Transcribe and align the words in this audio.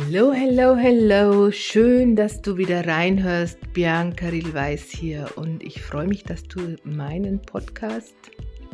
Hello, 0.00 0.32
hello, 0.32 0.76
hello. 0.76 1.50
Schön, 1.50 2.14
dass 2.14 2.40
du 2.40 2.56
wieder 2.56 2.86
reinhörst. 2.86 3.58
Bianca 3.72 4.28
Rielweiß 4.28 4.90
hier 4.90 5.26
und 5.34 5.60
ich 5.64 5.82
freue 5.82 6.06
mich, 6.06 6.22
dass 6.22 6.44
du 6.44 6.76
meinen 6.84 7.42
Podcast 7.42 8.14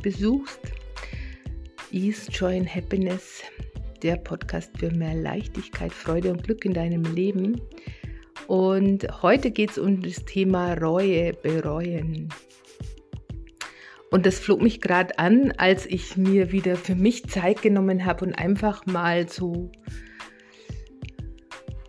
besuchst. 0.03 0.61
Ease, 1.91 2.31
Joy 2.31 2.59
and 2.59 2.75
Happiness, 2.75 3.43
der 4.03 4.17
Podcast 4.17 4.71
für 4.77 4.91
mehr 4.91 5.15
Leichtigkeit, 5.15 5.95
Freude 5.95 6.31
und 6.31 6.45
Glück 6.45 6.67
in 6.67 6.75
deinem 6.75 7.05
Leben. 7.15 7.59
Und 8.47 9.23
heute 9.23 9.51
geht 9.51 9.71
es 9.71 9.79
um 9.79 10.03
das 10.03 10.27
Thema 10.27 10.75
Reue, 10.75 11.33
Bereuen. 11.33 12.29
Und 14.11 14.27
das 14.27 14.39
flog 14.39 14.61
mich 14.61 14.83
gerade 14.83 15.19
an, 15.19 15.53
als 15.57 15.87
ich 15.87 16.19
mir 16.19 16.53
wieder 16.53 16.77
für 16.77 16.95
mich 16.95 17.25
Zeit 17.31 17.63
genommen 17.63 18.05
habe 18.05 18.27
und 18.27 18.35
einfach 18.35 18.85
mal 18.85 19.27
so 19.27 19.73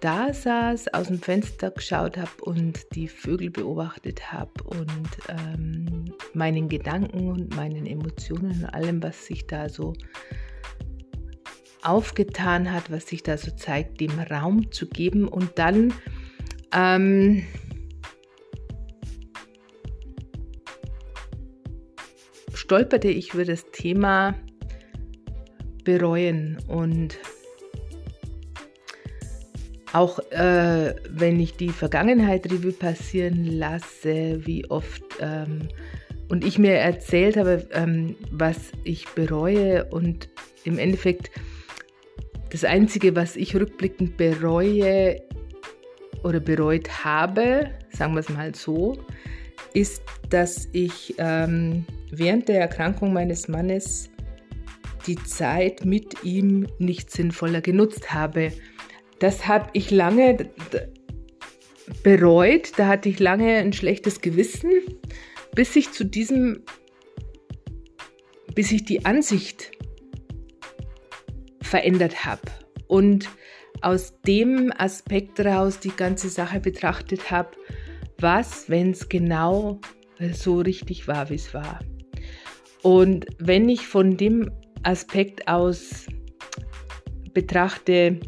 da 0.02 0.34
saß, 0.34 0.94
aus 0.94 1.08
dem 1.08 1.20
Fenster 1.20 1.72
geschaut 1.72 2.17
habe 2.17 2.41
und 2.41 2.80
die 2.95 3.08
Vögel 3.08 3.49
beobachtet 3.49 4.31
habe 4.31 4.52
und 4.63 5.09
ähm, 5.30 6.13
meinen 6.34 6.70
Gedanken 6.70 7.30
und 7.31 7.55
meinen 7.55 7.85
Emotionen 7.85 8.52
und 8.52 8.66
allem, 8.66 9.02
was 9.02 9.26
sich 9.26 9.48
da 9.48 9.70
so 9.70 9.94
aufgetan 11.84 12.71
hat, 12.71 12.91
was 12.91 13.08
sich 13.08 13.23
da 13.23 13.38
so 13.38 13.52
zeigt, 13.52 14.02
dem 14.02 14.20
Raum 14.20 14.71
zu 14.71 14.88
geben. 14.88 15.27
Und 15.27 15.52
dann 15.55 15.94
ähm, 16.73 17.43
stolperte 22.54 23.09
ich 23.09 23.34
über 23.34 23.46
das 23.46 23.71
Thema 23.71 24.35
bereuen 25.84 26.57
und 26.68 27.20
auch 29.96 30.20
äh, 30.32 30.93
wenn 31.10 31.40
ich 31.40 31.55
die 31.55 31.70
Vergangenheit 31.70 32.51
Revue 32.51 32.74
passieren 32.74 33.46
lasse, 33.46 34.46
wie 34.46 34.70
oft 34.70 35.04
ähm, 35.21 35.70
und 36.27 36.43
ich 36.43 36.60
mir 36.60 36.74
erzählt 36.74 37.38
habe, 37.38 37.65
ähm, 37.71 38.16
was 38.29 38.57
ich 38.84 39.07
bereue 39.10 39.85
und 39.85 40.27
im 40.66 40.79
Endeffekt 40.79 41.32
das 42.49 42.66
Einzige, 42.66 43.16
was 43.16 43.38
ich 43.38 43.55
rückblickend 43.55 44.18
bereue 44.18 45.21
oder 46.23 46.41
bereut 46.41 47.05
habe, 47.05 47.71
sagen 47.90 48.16
wir 48.16 48.20
es 48.20 48.29
mal 48.29 48.54
so, 48.54 48.98
ist, 49.73 50.04
dass 50.29 50.68
ich 50.73 51.16
ähm, 51.20 51.85
während 52.12 52.49
der 52.49 52.60
Erkrankung 52.60 53.13
meines 53.13 53.48
Mannes 53.48 54.10
die 55.07 55.16
Zeit 55.16 55.85
mit 55.85 56.23
ihm 56.23 56.68
nicht 56.79 57.12
sinnvoller 57.12 57.62
genutzt 57.62 58.13
habe. 58.13 58.51
Das 59.20 59.48
habe 59.48 59.70
ich 59.74 59.91
lange 59.91 60.49
bereut, 62.04 62.74
da 62.77 62.88
hatte 62.88 63.10
ich 63.10 63.20
lange 63.20 63.57
ein 63.57 63.74
schlechtes 63.74 64.22
Gewissen, 64.22 64.72
bis 65.53 65.75
ich 65.75 65.91
zu 65.91 66.03
diesem, 66.03 66.63
bis 68.53 68.72
ich 68.72 68.85
die 68.85 69.06
Ansicht 69.06 69.72
verändert 71.62 72.25
habe 72.25 72.41
und 72.88 73.30
aus 73.81 74.13
dem 74.25 74.72
Aspekt 74.78 75.40
heraus 75.40 75.79
die 75.79 75.96
ganze 75.96 76.29
Sache 76.29 76.59
betrachtet 76.59 77.31
habe, 77.31 77.52
was, 78.19 78.69
wenn 78.69 78.91
es 78.91 79.09
genau 79.09 79.79
so 80.34 80.59
richtig 80.59 81.07
war, 81.07 81.29
wie 81.29 81.35
es 81.35 81.53
war. 81.53 81.79
Und 82.81 83.25
wenn 83.40 83.68
ich 83.68 83.88
von 83.88 84.16
dem 84.18 84.52
Aspekt 84.84 85.47
aus 85.47 86.06
betrachte, 87.34 88.19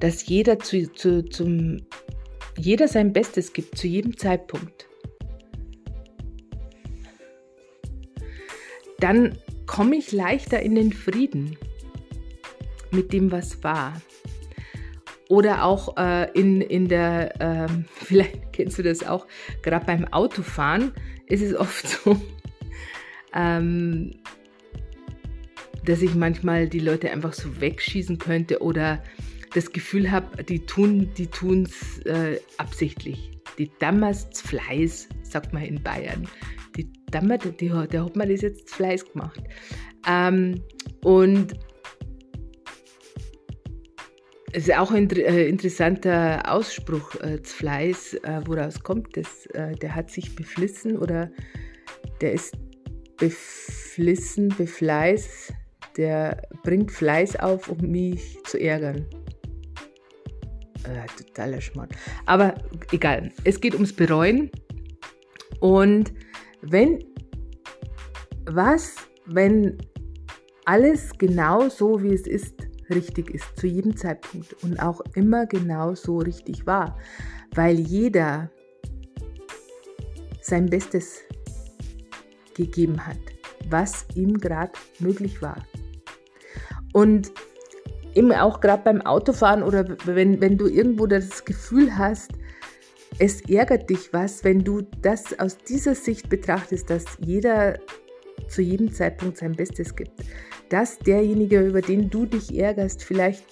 dass 0.00 0.26
jeder 0.26 0.58
zu, 0.58 0.92
zu, 0.92 1.22
zum, 1.24 1.82
jeder 2.56 2.88
sein 2.88 3.12
Bestes 3.12 3.52
gibt, 3.52 3.76
zu 3.76 3.86
jedem 3.86 4.16
Zeitpunkt, 4.16 4.88
dann 8.98 9.38
komme 9.66 9.96
ich 9.96 10.12
leichter 10.12 10.60
in 10.60 10.74
den 10.74 10.92
Frieden 10.92 11.56
mit 12.90 13.12
dem, 13.12 13.30
was 13.30 13.62
war. 13.62 14.00
Oder 15.28 15.64
auch 15.64 15.96
äh, 15.96 16.28
in, 16.32 16.60
in 16.60 16.88
der, 16.88 17.40
äh, 17.40 17.68
vielleicht 17.94 18.52
kennst 18.52 18.78
du 18.78 18.82
das 18.82 19.06
auch, 19.06 19.26
gerade 19.62 19.86
beim 19.86 20.04
Autofahren 20.12 20.92
ist 21.26 21.42
es 21.42 21.54
oft 21.54 21.86
so, 21.86 22.20
ähm, 23.34 24.16
dass 25.84 26.02
ich 26.02 26.14
manchmal 26.14 26.68
die 26.68 26.80
Leute 26.80 27.10
einfach 27.10 27.32
so 27.32 27.60
wegschießen 27.60 28.18
könnte 28.18 28.60
oder 28.60 29.02
das 29.54 29.72
Gefühl 29.72 30.10
habe, 30.10 30.44
die 30.44 30.64
tun 30.64 31.10
die 31.16 31.26
tun's 31.26 31.98
äh, 32.04 32.38
absichtlich. 32.58 33.30
Die 33.58 33.70
damals 33.78 34.40
Fleiß, 34.40 35.08
sagt 35.22 35.52
man 35.52 35.62
in 35.64 35.82
Bayern. 35.82 36.28
Die 36.76 36.90
damals, 37.10 37.44
die, 37.58 37.68
der 37.68 38.04
hat 38.04 38.16
mir 38.16 38.26
das 38.28 38.42
jetzt 38.42 38.70
Fleiß 38.70 39.12
gemacht. 39.12 39.42
Ähm, 40.08 40.62
und 41.02 41.54
es 44.52 44.68
ist 44.68 44.76
auch 44.76 44.90
ein 44.90 45.08
äh, 45.10 45.46
interessanter 45.46 46.42
Ausspruch, 46.50 47.14
äh, 47.20 47.38
Fleiß, 47.42 48.14
äh, 48.14 48.40
woraus 48.46 48.82
kommt 48.82 49.16
das? 49.16 49.46
Äh, 49.46 49.72
der 49.76 49.94
hat 49.94 50.10
sich 50.10 50.34
beflissen 50.34 50.96
oder 50.96 51.30
der 52.20 52.32
ist 52.32 52.56
beflissen, 53.16 54.48
befleiß, 54.48 55.52
der 55.96 56.42
bringt 56.62 56.90
Fleiß 56.90 57.36
auf, 57.36 57.68
um 57.68 57.78
mich 57.90 58.38
zu 58.44 58.58
ärgern. 58.58 59.06
Äh, 60.90 61.06
totaler 61.16 61.60
Schmarrn. 61.60 61.88
Aber 62.26 62.54
egal, 62.90 63.30
es 63.44 63.60
geht 63.60 63.74
ums 63.74 63.92
Bereuen. 63.92 64.50
Und 65.60 66.12
wenn, 66.62 67.04
was, 68.46 68.96
wenn 69.26 69.78
alles 70.64 71.12
genau 71.16 71.68
so, 71.68 72.02
wie 72.02 72.12
es 72.12 72.26
ist, 72.26 72.54
richtig 72.90 73.30
ist, 73.30 73.56
zu 73.56 73.68
jedem 73.68 73.96
Zeitpunkt 73.96 74.52
und 74.64 74.80
auch 74.82 75.00
immer 75.14 75.46
genau 75.46 75.94
so 75.94 76.18
richtig 76.18 76.66
war, 76.66 76.98
weil 77.54 77.78
jeder 77.78 78.50
sein 80.40 80.66
Bestes 80.66 81.20
gegeben 82.54 83.06
hat, 83.06 83.18
was 83.68 84.06
ihm 84.16 84.38
gerade 84.38 84.72
möglich 84.98 85.40
war. 85.40 85.64
Und 86.92 87.30
eben 88.14 88.32
auch 88.32 88.60
gerade 88.60 88.82
beim 88.82 89.00
Autofahren 89.02 89.62
oder 89.62 89.96
wenn, 90.04 90.40
wenn 90.40 90.58
du 90.58 90.66
irgendwo 90.66 91.06
das 91.06 91.44
Gefühl 91.44 91.96
hast, 91.96 92.32
es 93.18 93.42
ärgert 93.48 93.90
dich 93.90 94.12
was, 94.12 94.44
wenn 94.44 94.64
du 94.64 94.82
das 95.02 95.38
aus 95.38 95.58
dieser 95.58 95.94
Sicht 95.94 96.28
betrachtest, 96.28 96.88
dass 96.88 97.04
jeder 97.20 97.78
zu 98.48 98.62
jedem 98.62 98.92
Zeitpunkt 98.92 99.38
sein 99.38 99.52
Bestes 99.52 99.94
gibt. 99.94 100.12
Dass 100.68 100.98
derjenige, 100.98 101.60
über 101.60 101.82
den 101.82 102.10
du 102.10 102.26
dich 102.26 102.56
ärgerst, 102.56 103.02
vielleicht 103.02 103.44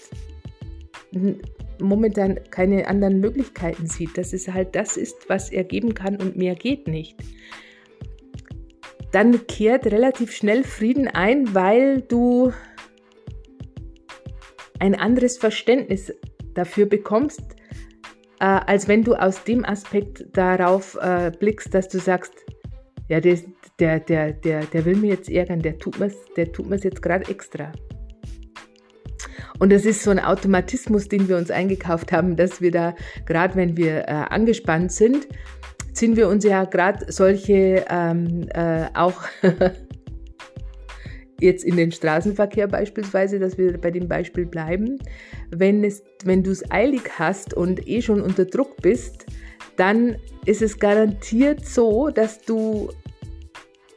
momentan 1.81 2.39
keine 2.51 2.87
anderen 2.87 3.21
Möglichkeiten 3.21 3.87
sieht, 3.87 4.17
dass 4.19 4.33
es 4.33 4.49
halt 4.49 4.75
das 4.75 4.97
ist, 4.97 5.29
was 5.29 5.51
er 5.51 5.65
geben 5.65 5.95
kann 5.95 6.17
und 6.17 6.37
mehr 6.37 6.55
geht 6.55 6.89
nicht. 6.89 7.17
Dann 9.13 9.47
kehrt 9.47 9.87
relativ 9.87 10.33
schnell 10.33 10.65
Frieden 10.65 11.09
ein, 11.09 11.55
weil 11.55 12.03
du 12.03 12.53
ein 14.78 14.94
anderes 14.94 15.39
Verständnis 15.39 16.12
dafür 16.55 16.87
bekommst, 16.87 17.43
äh, 18.41 18.44
als 18.44 18.89
wenn 18.89 19.05
du 19.05 19.15
aus 19.15 19.44
dem 19.44 19.65
Aspekt 19.65 20.27
darauf 20.33 20.97
äh, 21.00 21.33
blickst, 21.39 21.75
dass 21.75 21.89
du 21.89 21.99
sagst, 21.99 22.33
ja, 23.09 23.21
der, 23.21 23.38
der, 23.81 24.00
der, 24.00 24.33
der, 24.33 24.65
der 24.67 24.84
will 24.84 24.97
mir 24.97 25.11
jetzt 25.11 25.31
ärgern, 25.31 25.61
der 25.61 25.78
tut 25.78 25.99
mir 25.99 26.11
mir's 26.69 26.85
jetzt 26.85 27.03
gerade 27.03 27.31
extra. 27.31 27.73
Und 29.58 29.73
das 29.73 29.85
ist 29.85 30.03
so 30.03 30.11
ein 30.11 30.20
Automatismus, 30.20 31.08
den 31.08 31.29
wir 31.29 31.37
uns 31.37 31.50
eingekauft 31.50 32.12
haben, 32.12 32.37
dass 32.37 32.61
wir 32.61 32.70
da, 32.70 32.94
gerade 33.26 33.56
wenn 33.56 33.76
wir 33.76 34.00
äh, 34.08 34.12
angespannt 34.31 34.93
sind, 34.93 35.26
ziehen 35.93 36.17
wir 36.17 36.29
uns 36.29 36.44
ja 36.44 36.64
gerade 36.64 37.11
solche 37.11 37.85
ähm, 37.91 38.47
äh, 38.50 38.87
auch 38.94 39.23
jetzt 41.40 41.64
in 41.64 41.76
den 41.76 41.93
Straßenverkehr 41.93 42.67
beispielsweise, 42.67 43.38
dass 43.38 43.58
wir 43.58 43.79
bei 43.79 43.90
dem 43.90 44.08
Beispiel 44.08 44.46
bleiben, 44.46 44.99
wenn, 45.50 45.85
es, 45.85 46.02
wenn 46.25 46.43
du 46.43 46.50
es 46.50 46.69
eilig 46.70 47.02
hast 47.19 47.55
und 47.55 47.87
eh 47.88 48.02
schon 48.02 48.20
unter 48.20 48.44
Druck 48.44 48.76
bist, 48.82 49.26
dann 49.76 50.17
ist 50.44 50.62
es 50.62 50.79
garantiert 50.79 51.64
so, 51.64 52.08
dass 52.08 52.40
du 52.40 52.90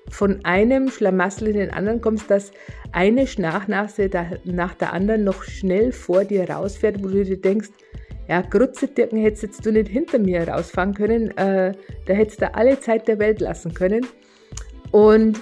von 0.10 0.44
einem 0.44 0.90
Schlamassel 0.90 1.48
in 1.48 1.54
den 1.56 1.72
anderen 1.72 2.02
kommst, 2.02 2.30
dass 2.30 2.52
eine 2.92 3.26
Schnachnase 3.26 4.10
nach 4.44 4.76
der 4.76 4.94
anderen 4.94 5.24
noch 5.24 5.44
schnell 5.44 5.92
vor 5.92 6.26
dir 6.26 6.50
rausfährt, 6.50 7.02
wo 7.02 7.08
du 7.08 7.24
dir 7.24 7.40
denkst, 7.40 7.70
ja, 8.28 8.42
Grutzedirken 8.42 9.20
hättest 9.20 9.66
du 9.66 9.72
nicht 9.72 9.90
hinter 9.90 10.20
mir 10.20 10.48
rausfahren 10.48 10.94
können, 10.94 11.36
äh, 11.38 11.74
da 12.06 12.14
hättest 12.14 12.42
du 12.42 12.54
alle 12.54 12.80
Zeit 12.80 13.08
der 13.08 13.20
Welt 13.20 13.42
lassen 13.42 13.74
können. 13.74 14.06
Und 14.92 15.40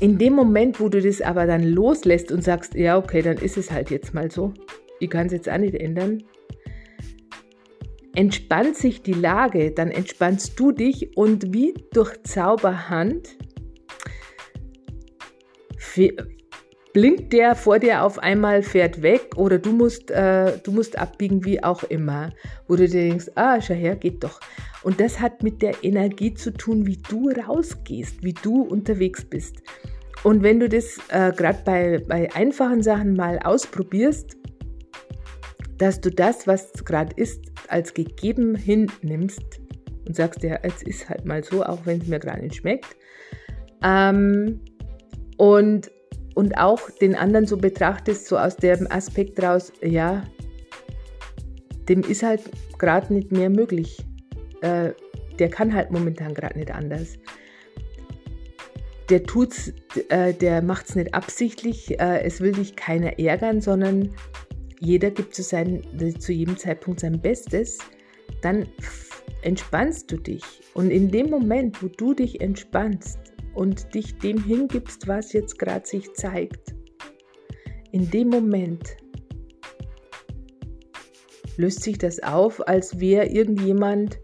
in 0.00 0.18
dem 0.18 0.34
Moment, 0.34 0.80
wo 0.80 0.88
du 0.88 1.00
das 1.00 1.20
aber 1.20 1.46
dann 1.46 1.62
loslässt 1.62 2.30
und 2.30 2.42
sagst, 2.42 2.74
ja, 2.74 2.96
okay, 2.96 3.22
dann 3.22 3.38
ist 3.38 3.56
es 3.56 3.70
halt 3.70 3.90
jetzt 3.90 4.14
mal 4.14 4.30
so, 4.30 4.54
ich 5.00 5.10
kann 5.10 5.26
es 5.26 5.32
jetzt 5.32 5.48
auch 5.48 5.58
nicht 5.58 5.74
ändern, 5.74 6.22
entspannt 8.14 8.76
sich 8.76 9.02
die 9.02 9.12
Lage, 9.12 9.72
dann 9.72 9.90
entspannst 9.90 10.58
du 10.58 10.72
dich 10.72 11.16
und 11.16 11.52
wie 11.52 11.74
durch 11.92 12.22
Zauberhand 12.22 13.36
blinkt 16.98 17.32
der 17.32 17.54
vor 17.54 17.78
dir 17.78 18.02
auf 18.02 18.18
einmal, 18.18 18.60
fährt 18.60 19.02
weg 19.02 19.36
oder 19.36 19.60
du 19.60 19.70
musst, 19.70 20.10
äh, 20.10 20.58
du 20.64 20.72
musst 20.72 20.98
abbiegen, 20.98 21.44
wie 21.44 21.62
auch 21.62 21.84
immer, 21.84 22.32
wo 22.66 22.74
du 22.74 22.88
dir 22.88 23.08
denkst, 23.08 23.26
ah, 23.36 23.60
schau 23.60 23.74
her, 23.74 23.94
geht 23.94 24.24
doch. 24.24 24.40
Und 24.82 24.98
das 24.98 25.20
hat 25.20 25.44
mit 25.44 25.62
der 25.62 25.84
Energie 25.84 26.34
zu 26.34 26.52
tun, 26.52 26.88
wie 26.88 26.96
du 27.08 27.30
rausgehst, 27.30 28.24
wie 28.24 28.32
du 28.32 28.62
unterwegs 28.62 29.24
bist. 29.24 29.62
Und 30.24 30.42
wenn 30.42 30.58
du 30.58 30.68
das 30.68 30.98
äh, 31.10 31.30
gerade 31.30 31.60
bei, 31.64 32.04
bei 32.04 32.34
einfachen 32.34 32.82
Sachen 32.82 33.14
mal 33.14 33.38
ausprobierst, 33.44 34.36
dass 35.76 36.00
du 36.00 36.10
das, 36.10 36.48
was 36.48 36.84
gerade 36.84 37.14
ist, 37.14 37.44
als 37.68 37.94
gegeben 37.94 38.56
hinnimmst 38.56 39.60
und 40.04 40.16
sagst, 40.16 40.42
ja, 40.42 40.58
es 40.62 40.82
ist 40.82 41.08
halt 41.08 41.24
mal 41.26 41.44
so, 41.44 41.62
auch 41.62 41.78
wenn 41.84 42.00
es 42.00 42.08
mir 42.08 42.18
gerade 42.18 42.42
nicht 42.42 42.56
schmeckt. 42.56 42.96
Ähm, 43.84 44.58
und, 45.36 45.92
und 46.38 46.56
auch 46.56 46.88
den 46.88 47.16
anderen 47.16 47.46
so 47.46 47.56
betrachtest, 47.56 48.28
so 48.28 48.38
aus 48.38 48.54
dem 48.54 48.86
Aspekt 48.92 49.42
raus, 49.42 49.72
ja, 49.82 50.22
dem 51.88 52.02
ist 52.02 52.22
halt 52.22 52.42
gerade 52.78 53.12
nicht 53.12 53.32
mehr 53.32 53.50
möglich. 53.50 54.06
Äh, 54.60 54.92
der 55.40 55.50
kann 55.50 55.74
halt 55.74 55.90
momentan 55.90 56.34
gerade 56.34 56.56
nicht 56.56 56.70
anders. 56.70 57.18
Der 59.10 59.24
tut's, 59.24 59.72
äh, 60.10 60.32
der 60.32 60.62
macht's 60.62 60.94
nicht 60.94 61.12
absichtlich. 61.12 61.98
Äh, 61.98 62.20
es 62.22 62.40
will 62.40 62.52
dich 62.52 62.76
keiner 62.76 63.18
ärgern, 63.18 63.60
sondern 63.60 64.10
jeder 64.78 65.10
gibt 65.10 65.34
zu, 65.34 65.42
sein, 65.42 65.82
zu 66.20 66.32
jedem 66.32 66.56
Zeitpunkt 66.56 67.00
sein 67.00 67.20
Bestes. 67.20 67.78
Dann 68.42 68.68
entspannst 69.42 70.12
du 70.12 70.18
dich. 70.18 70.44
Und 70.74 70.92
in 70.92 71.10
dem 71.10 71.30
Moment, 71.30 71.82
wo 71.82 71.88
du 71.88 72.14
dich 72.14 72.40
entspannst 72.40 73.18
und 73.58 73.92
dich 73.92 74.16
dem 74.18 74.40
hingibst, 74.44 75.08
was 75.08 75.32
jetzt 75.32 75.58
gerade 75.58 75.84
sich 75.84 76.14
zeigt, 76.14 76.76
in 77.90 78.08
dem 78.08 78.28
Moment 78.28 78.96
löst 81.56 81.82
sich 81.82 81.98
das 81.98 82.22
auf, 82.22 82.66
als 82.68 83.00
wäre 83.00 83.26
irgendjemand 83.26 84.20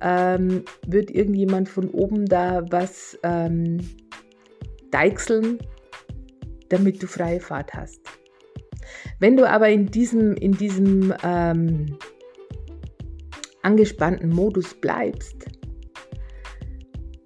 ähm, 0.00 0.62
wird 0.86 1.10
irgendjemand 1.10 1.68
von 1.68 1.90
oben 1.90 2.26
da 2.26 2.64
was 2.70 3.18
ähm, 3.24 3.78
deichseln, 4.92 5.58
damit 6.68 7.02
du 7.02 7.08
freie 7.08 7.40
Fahrt 7.40 7.74
hast. 7.74 8.00
Wenn 9.18 9.36
du 9.36 9.48
aber 9.48 9.68
in 9.68 9.86
diesem, 9.86 10.34
in 10.34 10.52
diesem 10.52 11.12
ähm, 11.24 11.98
angespannten 13.62 14.30
Modus 14.30 14.74
bleibst, 14.74 15.46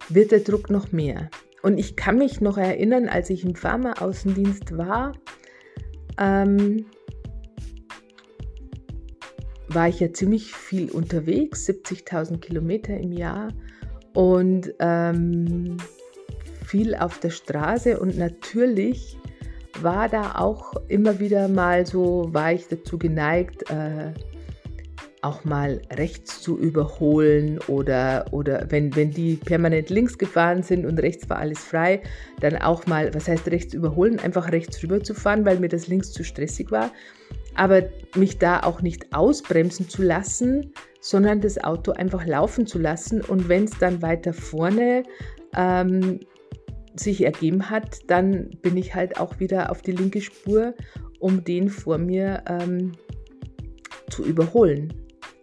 wird 0.09 0.31
der 0.31 0.41
Druck 0.41 0.71
noch 0.71 0.91
mehr. 0.91 1.29
Und 1.63 1.79
ich 1.79 1.97
kann 1.97 2.19
mich 2.19 2.41
noch 2.41 2.57
erinnern, 2.57 3.09
als 3.09 3.31
ich 3.31 3.45
im 3.45 3.55
Pharmaaußendienst 3.55 4.77
war, 4.77 5.13
ähm, 6.19 6.87
war 9.69 9.89
ich 9.89 10.01
ja 10.01 10.13
ziemlich 10.13 10.53
viel 10.53 10.91
unterwegs, 10.91 11.69
70.000 11.69 12.39
Kilometer 12.39 12.97
im 12.97 13.13
Jahr. 13.13 13.49
Und 14.15 14.75
ähm, 14.81 15.77
viel 16.65 16.95
auf 16.95 17.19
der 17.19 17.31
Straße. 17.31 18.01
Und 18.01 18.17
natürlich 18.19 19.19
war 19.81 20.09
da 20.09 20.37
auch 20.37 20.75
immer 20.89 21.21
wieder 21.21 21.49
mal 21.49 21.87
so, 21.87 22.29
war 22.33 22.53
ich 22.53 22.69
dazu 22.69 22.99
geneigt, 22.99 23.71
äh, 23.71 24.13
auch 25.23 25.45
mal 25.45 25.83
rechts 25.93 26.41
zu 26.41 26.59
überholen 26.59 27.59
oder, 27.69 28.25
oder 28.31 28.67
wenn, 28.71 28.95
wenn 28.97 29.11
die 29.11 29.37
permanent 29.37 29.91
links 29.91 30.17
gefahren 30.17 30.63
sind 30.63 30.87
und 30.87 30.99
rechts 31.01 31.29
war 31.29 31.39
alles 31.39 31.59
frei, 31.59 32.03
dann 32.41 32.57
auch 32.57 32.87
mal, 32.87 33.13
was 33.15 33.29
heißt 33.29 33.49
rechts 33.49 33.75
überholen, 33.75 34.19
einfach 34.19 34.51
rechts 34.51 34.83
rüber 34.83 35.03
zu 35.03 35.15
fahren, 35.15 35.45
weil 35.45 35.59
mir 35.59 35.69
das 35.69 35.89
links 35.89 36.13
zu 36.13 36.25
stressig 36.25 36.71
war 36.71 36.91
aber 37.55 37.83
mich 38.15 38.39
da 38.39 38.61
auch 38.61 38.83
nicht 38.83 39.15
ausbremsen 39.15 39.89
zu 39.89 40.03
lassen, 40.03 40.73
sondern 41.01 41.41
das 41.41 41.63
Auto 41.63 41.93
einfach 41.93 42.27
laufen 42.27 42.67
zu 42.67 42.79
lassen. 42.79 43.21
Und 43.23 43.49
wenn 43.49 43.65
es 43.65 43.79
dann 43.79 44.03
weiter 44.03 44.33
vorne 44.33 45.03
ähm, 45.57 46.21
sich 46.95 47.25
ergeben 47.25 47.71
hat, 47.71 47.99
dann 48.09 48.51
bin 48.63 48.77
ich 48.77 48.95
halt 48.95 49.19
auch 49.19 49.41
wieder 49.41 49.71
auf 49.71 49.83
die 49.83 49.93
linke 49.93 50.21
Spur, 50.21 50.75
um 51.19 51.45
den 51.45 51.69
vor 51.69 51.99
mir 51.99 52.45
ähm, 52.47 52.93
zu 54.11 54.25
überholen. 54.25 54.93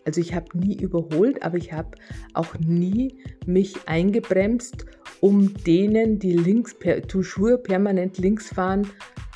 Also 0.08 0.22
ich 0.22 0.34
habe 0.34 0.58
nie 0.58 0.78
überholt, 0.80 1.44
aber 1.44 1.58
ich 1.58 1.74
habe 1.74 1.90
auch 2.34 2.58
nie 2.60 3.14
mich 3.46 3.76
eingebremst, 3.88 4.86
um 5.20 5.54
denen, 5.66 6.18
die 6.18 6.32
links 6.32 6.74
per 6.74 7.02
toujours 7.02 7.62
permanent 7.62 8.18
links 8.18 8.54
fahren, 8.54 8.88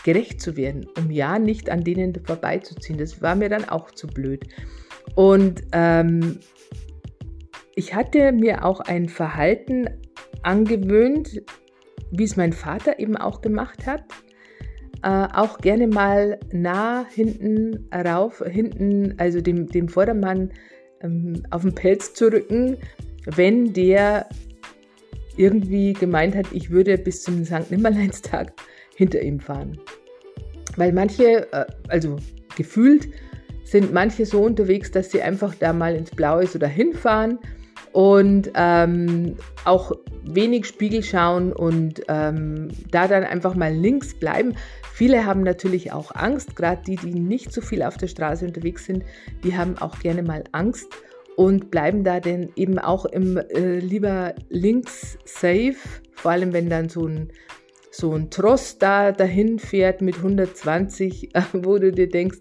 gerecht 0.06 0.40
zu 0.40 0.56
werden, 0.56 0.88
um 0.98 1.12
ja 1.12 1.40
nicht 1.40 1.70
an 1.70 1.84
denen 1.84 2.16
vorbeizuziehen. 2.24 2.98
Das 2.98 3.22
war 3.22 3.36
mir 3.36 3.50
dann 3.50 3.68
auch 3.68 3.92
zu 3.92 4.08
blöd. 4.08 4.48
Und 5.16 5.62
ähm, 5.74 6.40
ich 7.76 7.94
hatte 7.94 8.32
mir 8.32 8.64
auch 8.64 8.80
ein 8.80 9.10
Verhalten 9.10 9.90
angewöhnt, 10.42 11.42
wie 12.12 12.24
es 12.24 12.38
mein 12.38 12.54
Vater 12.54 12.98
eben 12.98 13.18
auch 13.18 13.42
gemacht 13.42 13.86
hat. 13.86 14.06
Äh, 15.04 15.28
auch 15.34 15.58
gerne 15.58 15.88
mal 15.88 16.40
nah 16.52 17.06
hinten 17.10 17.90
rauf, 17.94 18.44
hinten, 18.48 19.16
also 19.18 19.42
dem, 19.42 19.68
dem 19.68 19.88
Vordermann 19.88 20.52
ähm, 21.02 21.42
auf 21.50 21.64
den 21.64 21.74
Pelz 21.74 22.14
zu 22.14 22.32
rücken, 22.32 22.78
wenn 23.26 23.74
der 23.74 24.30
irgendwie 25.38 25.94
gemeint 25.94 26.36
hat, 26.36 26.48
ich 26.52 26.70
würde 26.70 26.98
bis 27.00 27.24
zum 27.24 27.44
St. 27.46 27.72
Nimmerleinstag 27.72 28.54
hinter 28.96 29.22
ihm 29.22 29.40
fahren. 29.40 29.80
Weil 30.78 30.94
manche, 30.94 31.52
äh, 31.52 31.66
also 31.88 32.18
gefühlt, 32.56 33.10
sind 33.64 33.94
manche 33.94 34.26
so 34.26 34.44
unterwegs, 34.44 34.92
dass 34.92 35.12
sie 35.12 35.22
einfach 35.22 35.56
da 35.56 35.74
mal 35.74 35.96
ins 35.96 36.12
Blaue 36.12 36.46
so 36.46 36.60
dahin 36.60 36.94
fahren 36.94 37.40
und 37.94 38.52
ähm, 38.56 39.36
auch 39.66 39.92
wenig 40.24 40.66
Spiegel 40.66 41.04
schauen 41.04 41.52
und 41.52 42.02
ähm, 42.08 42.70
da 42.92 43.08
dann 43.08 43.24
einfach 43.24 43.56
mal 43.56 43.74
links 43.74 44.14
bleiben. 44.14 44.56
Viele 44.94 45.26
haben 45.26 45.42
natürlich 45.42 45.92
auch 45.92 46.14
Angst, 46.14 46.56
gerade 46.56 46.82
die, 46.86 46.96
die 46.96 47.20
nicht 47.20 47.52
so 47.52 47.62
viel 47.62 47.82
auf 47.84 47.98
der 47.98 48.08
Straße 48.08 48.46
unterwegs 48.46 48.86
sind, 48.86 49.04
die 49.44 49.58
haben 49.58 49.78
auch 49.80 50.00
gerne 50.00 50.24
mal 50.24 50.44
Angst 50.52 50.88
und 51.36 51.72
bleiben 51.72 52.04
da 52.04 52.20
denn 52.20 52.52
eben 52.56 52.78
auch 52.78 53.06
im 53.06 53.38
äh, 53.38 53.80
lieber 53.80 54.36
links 54.50 55.18
safe, 55.26 55.76
vor 56.14 56.32
allem 56.32 56.54
wenn 56.54 56.70
dann 56.70 56.90
so 56.90 57.08
ein 57.08 57.32
so 57.94 58.14
ein 58.14 58.30
Tross 58.30 58.78
da 58.78 59.12
dahin 59.12 59.60
fährt 59.60 60.02
mit 60.02 60.16
120, 60.16 61.32
wo 61.54 61.78
du 61.78 61.92
dir 61.92 62.08
denkst, 62.08 62.40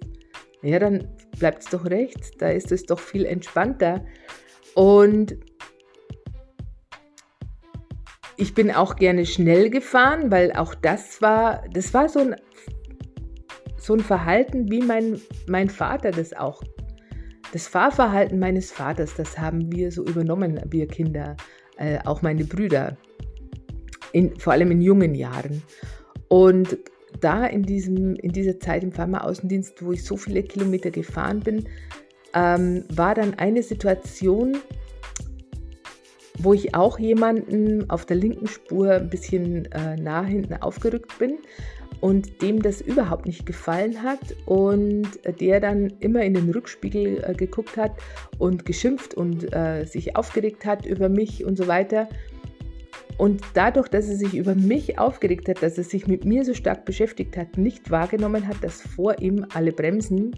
ja, 0.62 0.78
dann 0.78 1.08
bleibt 1.38 1.64
es 1.64 1.70
doch 1.70 1.86
rechts, 1.86 2.30
da 2.38 2.50
ist 2.50 2.70
es 2.70 2.84
doch 2.84 3.00
viel 3.00 3.24
entspannter. 3.24 4.04
Und 4.74 5.36
ich 8.36 8.54
bin 8.54 8.70
auch 8.70 8.96
gerne 8.96 9.26
schnell 9.26 9.70
gefahren, 9.70 10.30
weil 10.30 10.52
auch 10.52 10.74
das 10.74 11.20
war, 11.20 11.62
das 11.72 11.92
war 11.92 12.08
so 12.08 12.20
ein, 12.20 12.36
so 13.76 13.94
ein 13.94 14.00
Verhalten, 14.00 14.70
wie 14.70 14.82
mein, 14.82 15.20
mein 15.46 15.68
Vater 15.68 16.10
das 16.10 16.32
auch. 16.32 16.62
Das 17.52 17.66
Fahrverhalten 17.66 18.38
meines 18.38 18.70
Vaters, 18.70 19.14
das 19.14 19.38
haben 19.38 19.72
wir 19.72 19.90
so 19.90 20.04
übernommen, 20.04 20.60
wir 20.70 20.86
Kinder, 20.86 21.36
äh, 21.76 21.98
auch 22.04 22.22
meine 22.22 22.44
Brüder 22.44 22.96
in, 24.12 24.38
vor 24.38 24.52
allem 24.52 24.70
in 24.70 24.80
jungen 24.80 25.14
Jahren. 25.14 25.62
Und 26.28 26.78
da 27.20 27.44
in, 27.46 27.62
diesem, 27.62 28.14
in 28.16 28.32
dieser 28.32 28.58
Zeit 28.60 28.84
im 28.84 28.92
Pharmaaußendienst, 28.92 29.84
wo 29.84 29.92
ich 29.92 30.04
so 30.04 30.16
viele 30.16 30.42
Kilometer 30.42 30.90
gefahren 30.90 31.40
bin, 31.40 31.68
ähm, 32.34 32.84
war 32.88 33.14
dann 33.14 33.34
eine 33.34 33.62
Situation, 33.62 34.58
wo 36.38 36.54
ich 36.54 36.74
auch 36.74 36.98
jemanden 36.98 37.88
auf 37.90 38.06
der 38.06 38.16
linken 38.16 38.46
Spur 38.46 38.92
ein 38.92 39.10
bisschen 39.10 39.70
äh, 39.72 39.96
nah 39.96 40.24
hinten 40.24 40.54
aufgerückt 40.54 41.18
bin 41.18 41.38
und 42.00 42.40
dem 42.42 42.62
das 42.62 42.80
überhaupt 42.80 43.26
nicht 43.26 43.44
gefallen 43.44 44.02
hat 44.02 44.20
und 44.46 45.08
der 45.40 45.60
dann 45.60 45.92
immer 46.00 46.22
in 46.22 46.34
den 46.34 46.50
Rückspiegel 46.50 47.22
äh, 47.24 47.34
geguckt 47.34 47.76
hat 47.76 47.92
und 48.38 48.64
geschimpft 48.64 49.14
und 49.14 49.52
äh, 49.54 49.84
sich 49.84 50.16
aufgeregt 50.16 50.64
hat 50.64 50.86
über 50.86 51.08
mich 51.08 51.44
und 51.44 51.56
so 51.56 51.66
weiter. 51.66 52.08
Und 53.18 53.42
dadurch, 53.52 53.88
dass 53.88 54.08
er 54.08 54.16
sich 54.16 54.34
über 54.34 54.54
mich 54.54 54.98
aufgeregt 54.98 55.46
hat, 55.50 55.62
dass 55.62 55.76
er 55.76 55.84
sich 55.84 56.06
mit 56.06 56.24
mir 56.24 56.42
so 56.42 56.54
stark 56.54 56.86
beschäftigt 56.86 57.36
hat, 57.36 57.58
nicht 57.58 57.90
wahrgenommen 57.90 58.48
hat, 58.48 58.56
dass 58.62 58.80
vor 58.80 59.20
ihm 59.20 59.44
alle 59.52 59.72
bremsen 59.72 60.34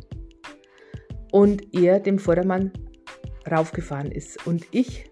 und 1.32 1.74
er 1.74 1.98
dem 1.98 2.20
Vordermann 2.20 2.70
raufgefahren 3.50 4.12
ist. 4.12 4.46
Und 4.46 4.66
ich 4.70 5.10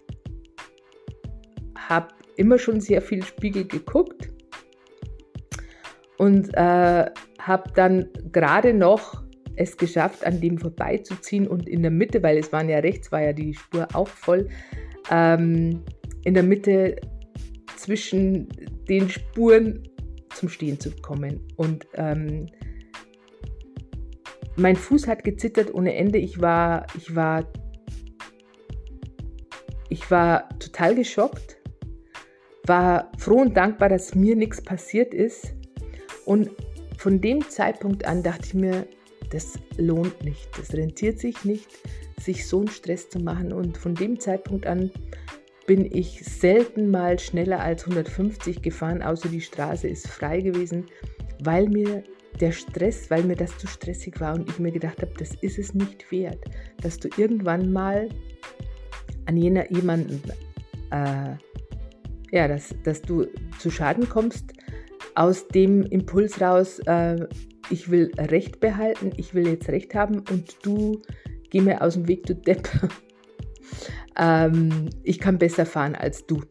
habe 1.76 2.08
immer 2.36 2.58
schon 2.58 2.80
sehr 2.80 3.02
viel 3.02 3.24
Spiegel 3.24 3.66
geguckt 3.66 4.30
und 6.18 6.54
äh, 6.54 7.06
habe 7.40 7.72
dann 7.74 8.08
gerade 8.30 8.72
noch 8.72 9.24
es 9.56 9.76
geschafft, 9.76 10.24
an 10.24 10.40
dem 10.40 10.58
vorbeizuziehen 10.58 11.46
und 11.48 11.68
in 11.68 11.82
der 11.82 11.90
Mitte, 11.90 12.22
weil 12.22 12.38
es 12.38 12.52
waren 12.52 12.68
ja 12.68 12.78
rechts, 12.78 13.10
war 13.10 13.22
ja 13.22 13.32
die 13.32 13.54
Spur 13.54 13.88
auch 13.94 14.08
voll, 14.08 14.48
ähm, 15.10 15.82
in 16.24 16.34
der 16.34 16.42
Mitte 16.42 16.96
zwischen 17.76 18.48
den 18.88 19.08
Spuren 19.08 19.82
zum 20.34 20.48
Stehen 20.48 20.78
zu 20.78 20.90
kommen. 21.02 21.40
Und 21.56 21.86
ähm, 21.94 22.46
mein 24.60 24.76
Fuß 24.76 25.08
hat 25.08 25.24
gezittert 25.24 25.74
ohne 25.74 25.94
Ende. 25.94 26.18
Ich 26.18 26.40
war, 26.40 26.86
ich 26.96 27.14
war, 27.14 27.46
ich 29.88 30.10
war 30.10 30.48
total 30.58 30.94
geschockt, 30.94 31.56
war 32.66 33.10
froh 33.18 33.40
und 33.40 33.56
dankbar, 33.56 33.88
dass 33.88 34.14
mir 34.14 34.36
nichts 34.36 34.60
passiert 34.60 35.14
ist. 35.14 35.54
Und 36.26 36.50
von 36.98 37.20
dem 37.20 37.48
Zeitpunkt 37.48 38.04
an 38.04 38.22
dachte 38.22 38.46
ich 38.46 38.54
mir, 38.54 38.86
das 39.30 39.58
lohnt 39.76 40.22
nicht, 40.24 40.48
das 40.58 40.74
rentiert 40.74 41.18
sich 41.18 41.44
nicht, 41.44 41.68
sich 42.20 42.46
so 42.46 42.58
einen 42.58 42.68
Stress 42.68 43.08
zu 43.08 43.18
machen. 43.20 43.52
Und 43.52 43.78
von 43.78 43.94
dem 43.94 44.20
Zeitpunkt 44.20 44.66
an 44.66 44.90
bin 45.66 45.86
ich 45.90 46.22
selten 46.24 46.90
mal 46.90 47.18
schneller 47.18 47.60
als 47.60 47.84
150 47.84 48.60
gefahren, 48.60 49.02
außer 49.02 49.28
die 49.28 49.40
Straße 49.40 49.88
ist 49.88 50.08
frei 50.08 50.40
gewesen, 50.40 50.86
weil 51.42 51.68
mir 51.68 52.02
der 52.38 52.52
Stress, 52.52 53.10
weil 53.10 53.22
mir 53.24 53.36
das 53.36 53.56
zu 53.58 53.66
stressig 53.66 54.20
war 54.20 54.34
und 54.34 54.48
ich 54.48 54.58
mir 54.58 54.72
gedacht 54.72 55.02
habe, 55.02 55.12
das 55.18 55.34
ist 55.40 55.58
es 55.58 55.74
nicht 55.74 56.10
wert, 56.10 56.42
dass 56.82 56.98
du 56.98 57.08
irgendwann 57.16 57.72
mal 57.72 58.08
an 59.26 59.36
jener 59.36 59.70
jemanden, 59.70 60.22
äh, 60.90 61.34
ja, 62.32 62.48
dass, 62.48 62.74
dass 62.84 63.02
du 63.02 63.26
zu 63.58 63.70
Schaden 63.70 64.08
kommst, 64.08 64.52
aus 65.14 65.46
dem 65.48 65.82
Impuls 65.82 66.40
raus, 66.40 66.78
äh, 66.86 67.26
ich 67.68 67.90
will 67.90 68.10
Recht 68.16 68.60
behalten, 68.60 69.12
ich 69.16 69.34
will 69.34 69.46
jetzt 69.46 69.68
Recht 69.68 69.94
haben 69.94 70.20
und 70.30 70.56
du 70.62 71.02
geh 71.50 71.60
mir 71.60 71.82
aus 71.82 71.94
dem 71.94 72.08
Weg, 72.08 72.26
du 72.26 72.34
Depp. 72.34 72.68
ähm, 74.16 74.90
ich 75.02 75.18
kann 75.18 75.38
besser 75.38 75.66
fahren 75.66 75.94
als 75.94 76.26
du. 76.26 76.42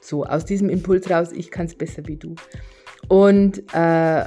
So, 0.00 0.24
aus 0.24 0.44
diesem 0.44 0.70
Impuls 0.70 1.10
raus, 1.10 1.28
ich 1.32 1.50
kann 1.50 1.66
es 1.66 1.74
besser 1.74 2.06
wie 2.06 2.16
du. 2.16 2.34
Und 3.08 3.62
äh, 3.72 4.24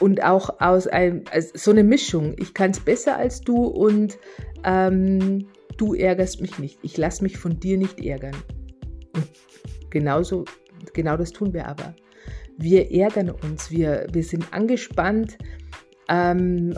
und 0.00 0.22
auch 0.24 0.60
aus 0.60 0.86
einem, 0.86 1.22
also 1.30 1.50
so 1.54 1.70
eine 1.70 1.84
Mischung. 1.84 2.34
Ich 2.38 2.54
kann 2.54 2.70
es 2.70 2.80
besser 2.80 3.16
als 3.16 3.40
du 3.40 3.64
und 3.64 4.18
ähm, 4.64 5.48
du 5.76 5.94
ärgerst 5.94 6.40
mich 6.40 6.58
nicht. 6.58 6.78
Ich 6.82 6.96
lasse 6.96 7.22
mich 7.22 7.38
von 7.38 7.60
dir 7.60 7.78
nicht 7.78 8.00
ärgern. 8.04 8.36
Genauso, 9.90 10.44
genau 10.92 11.16
das 11.16 11.30
tun 11.30 11.52
wir 11.52 11.66
aber. 11.68 11.94
Wir 12.58 12.90
ärgern 12.90 13.30
uns, 13.30 13.70
wir, 13.70 14.06
wir 14.12 14.24
sind 14.24 14.52
angespannt. 14.52 15.38
Ähm, 16.08 16.76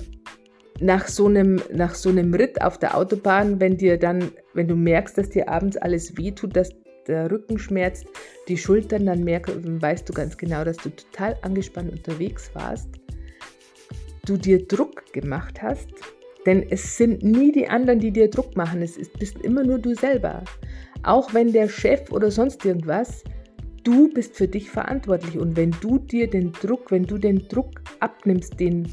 nach 0.81 1.09
so, 1.09 1.27
einem, 1.27 1.63
nach 1.73 1.95
so 1.95 2.11
einem 2.11 2.35
Ritt 2.35 2.61
auf 2.61 2.79
der 2.79 2.95
Autobahn, 2.97 3.59
wenn 3.61 3.79
dir 3.79 3.99
dann, 3.99 4.31
wenn 4.53 4.69
du 4.69 4.77
merkst, 4.77 5.17
dass 5.17 5.31
dir 5.31 5.49
abends 5.49 5.79
alles 5.79 6.19
wehtut, 6.19 6.55
dass 6.55 6.71
der 7.09 7.31
Rücken 7.31 7.59
schmerzt, 7.59 8.07
die 8.49 8.59
Schultern, 8.59 9.07
dann 9.07 9.25
merk, 9.25 9.49
weißt 9.49 10.07
du 10.07 10.13
ganz 10.13 10.37
genau, 10.37 10.65
dass 10.65 10.77
du 10.77 10.91
total 10.91 11.39
angespannt 11.41 11.91
unterwegs 11.91 12.51
warst 12.53 12.89
du 14.27 14.37
dir 14.37 14.67
Druck 14.67 15.13
gemacht 15.13 15.63
hast, 15.63 15.89
denn 16.47 16.65
es 16.71 16.97
sind 16.97 17.23
nie 17.23 17.51
die 17.51 17.69
anderen, 17.69 17.99
die 17.99 18.13
dir 18.13 18.31
Druck 18.31 18.57
machen, 18.57 18.83
es 18.83 18.97
ist, 18.97 19.19
bist 19.19 19.39
immer 19.43 19.65
nur 19.65 19.79
du 19.79 19.95
selber. 19.95 20.45
Auch 21.03 21.35
wenn 21.35 21.53
der 21.53 21.69
Chef 21.69 22.13
oder 22.13 22.31
sonst 22.31 22.65
irgendwas, 22.65 23.25
du 23.83 24.09
bist 24.13 24.37
für 24.37 24.49
dich 24.49 24.71
verantwortlich 24.71 25.39
und 25.39 25.57
wenn 25.57 25.73
du 25.81 25.99
dir 25.99 26.29
den 26.29 26.53
Druck, 26.53 26.91
wenn 26.91 27.05
du 27.05 27.19
den 27.19 27.49
Druck 27.49 27.81
abnimmst, 28.01 28.59
den, 28.61 28.89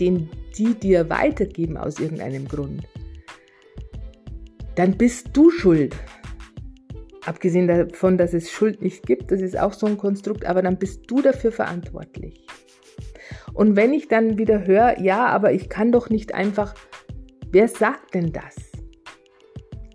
den 0.00 0.28
die 0.56 0.74
dir 0.74 1.08
weitergeben 1.08 1.76
aus 1.76 1.98
irgendeinem 1.98 2.46
Grund, 2.46 2.86
dann 4.74 4.96
bist 4.96 5.28
du 5.32 5.50
schuld. 5.50 5.96
Abgesehen 7.24 7.68
davon, 7.68 8.18
dass 8.18 8.34
es 8.34 8.50
Schuld 8.50 8.82
nicht 8.82 9.06
gibt, 9.06 9.30
das 9.30 9.40
ist 9.40 9.58
auch 9.58 9.72
so 9.72 9.86
ein 9.86 9.96
Konstrukt, 9.96 10.44
aber 10.44 10.62
dann 10.62 10.78
bist 10.78 11.02
du 11.08 11.22
dafür 11.22 11.52
verantwortlich. 11.52 12.44
Und 13.54 13.76
wenn 13.76 13.92
ich 13.92 14.08
dann 14.08 14.38
wieder 14.38 14.66
höre, 14.66 14.98
ja, 15.00 15.26
aber 15.26 15.52
ich 15.52 15.68
kann 15.68 15.92
doch 15.92 16.10
nicht 16.10 16.34
einfach, 16.34 16.74
wer 17.50 17.68
sagt 17.68 18.14
denn 18.14 18.32
das? 18.32 18.56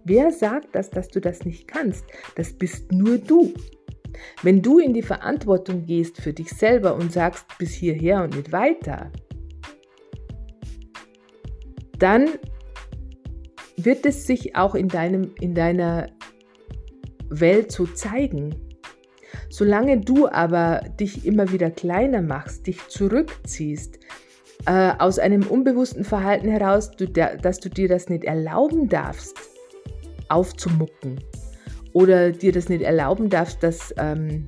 Wer 0.04 0.32
sagt 0.32 0.74
das, 0.74 0.90
dass 0.90 1.10
du 1.10 1.20
das 1.20 1.44
nicht 1.44 1.68
kannst? 1.68 2.06
Das 2.36 2.54
bist 2.54 2.92
nur 2.92 3.18
du. 3.18 3.54
Wenn 4.42 4.62
du 4.62 4.80
in 4.80 4.94
die 4.94 5.02
Verantwortung 5.02 5.86
gehst 5.86 6.22
für 6.22 6.34
dich 6.34 6.50
selber 6.50 6.96
und 6.96 7.12
sagst 7.12 7.46
bis 7.58 7.74
hierher 7.74 8.24
und 8.24 8.36
nicht 8.36 8.52
weiter, 8.52 9.12
dann 12.00 12.30
wird 13.76 14.06
es 14.06 14.26
sich 14.26 14.56
auch 14.56 14.76
in, 14.76 14.88
deinem, 14.88 15.34
in 15.42 15.54
deiner 15.54 16.08
Welt 17.30 17.72
so 17.72 17.86
zeigen. 17.86 18.56
Solange 19.50 20.00
du 20.01 20.27
aber 20.27 20.82
dich 21.00 21.25
immer 21.25 21.51
wieder 21.51 21.72
kleiner 21.72 22.22
machst, 22.22 22.68
dich 22.68 22.88
zurückziehst, 22.88 24.00
äh, 24.66 24.92
aus 25.00 25.20
einem 25.20 25.44
unbewussten 25.48 26.04
Verhalten 26.04 26.50
heraus, 26.50 26.92
du, 26.92 27.08
dass 27.08 27.60
du 27.60 27.70
dir 27.70 27.88
das 27.88 28.10
nicht 28.10 28.24
erlauben 28.24 28.89
darfst, 28.89 29.38
aufzumucken 30.30 31.22
oder 31.94 32.32
dir 32.32 32.51
das 32.51 32.68
nicht 32.68 32.82
erlauben 32.82 33.30
darfst, 33.30 33.63
dass, 33.63 33.94
ähm, 33.98 34.48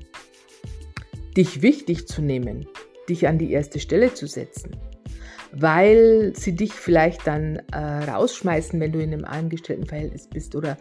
dich 1.38 1.62
wichtig 1.62 2.08
zu 2.08 2.22
nehmen, 2.22 2.68
dich 3.08 3.28
an 3.28 3.38
die 3.38 3.52
erste 3.52 3.80
Stelle 3.80 4.14
zu 4.14 4.28
setzen, 4.28 4.76
weil 5.52 6.34
sie 6.36 6.56
dich 6.56 6.74
vielleicht 6.74 7.26
dann 7.26 7.62
äh, 7.72 7.78
rausschmeißen, 7.78 8.80
wenn 8.80 8.92
du 8.92 9.02
in 9.02 9.14
einem 9.14 9.26
Angestelltenverhältnis 9.26 10.28
bist 10.28 10.56
oder 10.56 10.78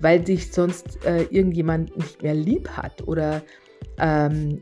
weil 0.00 0.20
dich 0.20 0.52
sonst 0.52 1.04
äh, 1.04 1.22
irgendjemand 1.24 1.96
nicht 1.96 2.22
mehr 2.22 2.34
lieb 2.34 2.68
hat 2.70 3.06
oder 3.06 3.42
ähm, 3.98 4.60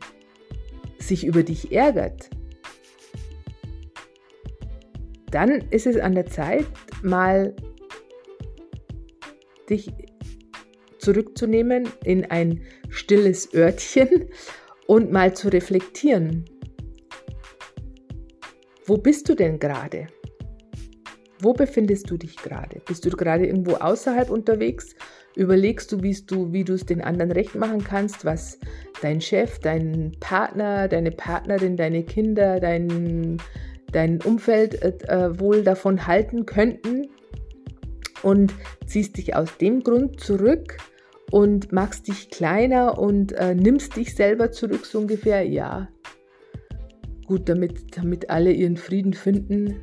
sich 0.99 1.26
über 1.26 1.43
dich 1.43 1.73
ärgert, 1.73 2.31
dann 5.31 5.50
ist 5.71 5.87
es 5.87 5.97
an 5.97 6.14
der 6.14 6.26
Zeit, 6.26 6.67
mal 7.02 7.55
dich 9.69 9.93
zurückzunehmen 10.99 11.88
in 12.05 12.25
ein 12.25 12.62
stilles 12.88 13.55
Örtchen 13.55 14.29
und 14.87 15.12
mal 15.12 15.35
zu 15.35 15.49
reflektieren. 15.49 16.45
Wo 18.91 18.97
bist 18.97 19.29
du 19.29 19.37
denn 19.37 19.61
gerade? 19.61 20.09
Wo 21.39 21.53
befindest 21.53 22.11
du 22.11 22.17
dich 22.17 22.35
gerade? 22.35 22.81
Bist 22.89 23.07
du 23.07 23.11
gerade 23.11 23.47
irgendwo 23.47 23.75
außerhalb 23.75 24.31
unterwegs 24.31 24.97
überlegst 25.37 25.93
du, 25.93 26.03
wie 26.03 26.65
du 26.65 26.73
es 26.73 26.87
den 26.87 27.01
anderen 27.01 27.31
recht 27.31 27.55
machen 27.55 27.85
kannst, 27.85 28.25
was 28.25 28.59
dein 29.01 29.21
Chef, 29.21 29.61
dein 29.61 30.11
Partner, 30.19 30.89
deine 30.89 31.13
Partnerin, 31.13 31.77
deine 31.77 32.03
Kinder, 32.03 32.59
dein, 32.59 33.37
dein 33.93 34.21
Umfeld 34.23 34.83
äh, 34.83 35.39
wohl 35.39 35.63
davon 35.63 36.09
halten 36.09 36.45
könnten 36.45 37.11
und 38.25 38.53
ziehst 38.87 39.19
dich 39.19 39.37
aus 39.37 39.57
dem 39.59 39.85
Grund 39.85 40.19
zurück 40.19 40.79
und 41.31 41.71
machst 41.71 42.09
dich 42.09 42.29
kleiner 42.29 42.99
und 42.99 43.31
äh, 43.35 43.55
nimmst 43.55 43.95
dich 43.95 44.17
selber 44.17 44.51
zurück, 44.51 44.85
so 44.85 44.99
ungefähr, 44.99 45.45
ja. 45.45 45.91
Gut, 47.31 47.49
damit, 47.49 47.97
damit 47.97 48.29
alle 48.29 48.51
ihren 48.51 48.77
Frieden 48.77 49.15
finden, 49.15 49.77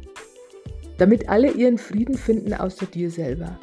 damit 0.98 1.30
alle 1.30 1.50
ihren 1.50 1.78
Frieden 1.78 2.18
finden 2.18 2.54
außer 2.54 2.88
dir 2.88 3.10
selber. 3.10 3.58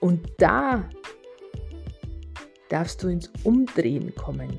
Und 0.00 0.26
da 0.38 0.88
darfst 2.70 3.02
du 3.02 3.08
ins 3.08 3.30
Umdrehen 3.44 4.14
kommen. 4.14 4.58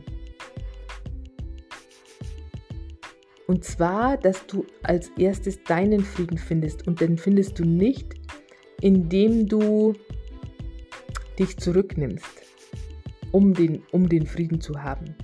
Und 3.48 3.64
zwar, 3.64 4.18
dass 4.18 4.46
du 4.46 4.68
als 4.84 5.10
erstes 5.18 5.64
deinen 5.64 6.02
Frieden 6.02 6.38
findest. 6.38 6.86
Und 6.86 7.02
den 7.02 7.18
findest 7.18 7.58
du 7.58 7.66
nicht, 7.66 8.14
indem 8.80 9.48
du 9.48 9.96
dich 11.40 11.58
zurücknimmst, 11.58 12.44
um 13.32 13.56
den, 13.56 13.82
um 13.92 14.08
den 14.08 14.28
Frieden 14.28 14.62
zu 14.62 14.84
haben. 14.84 15.16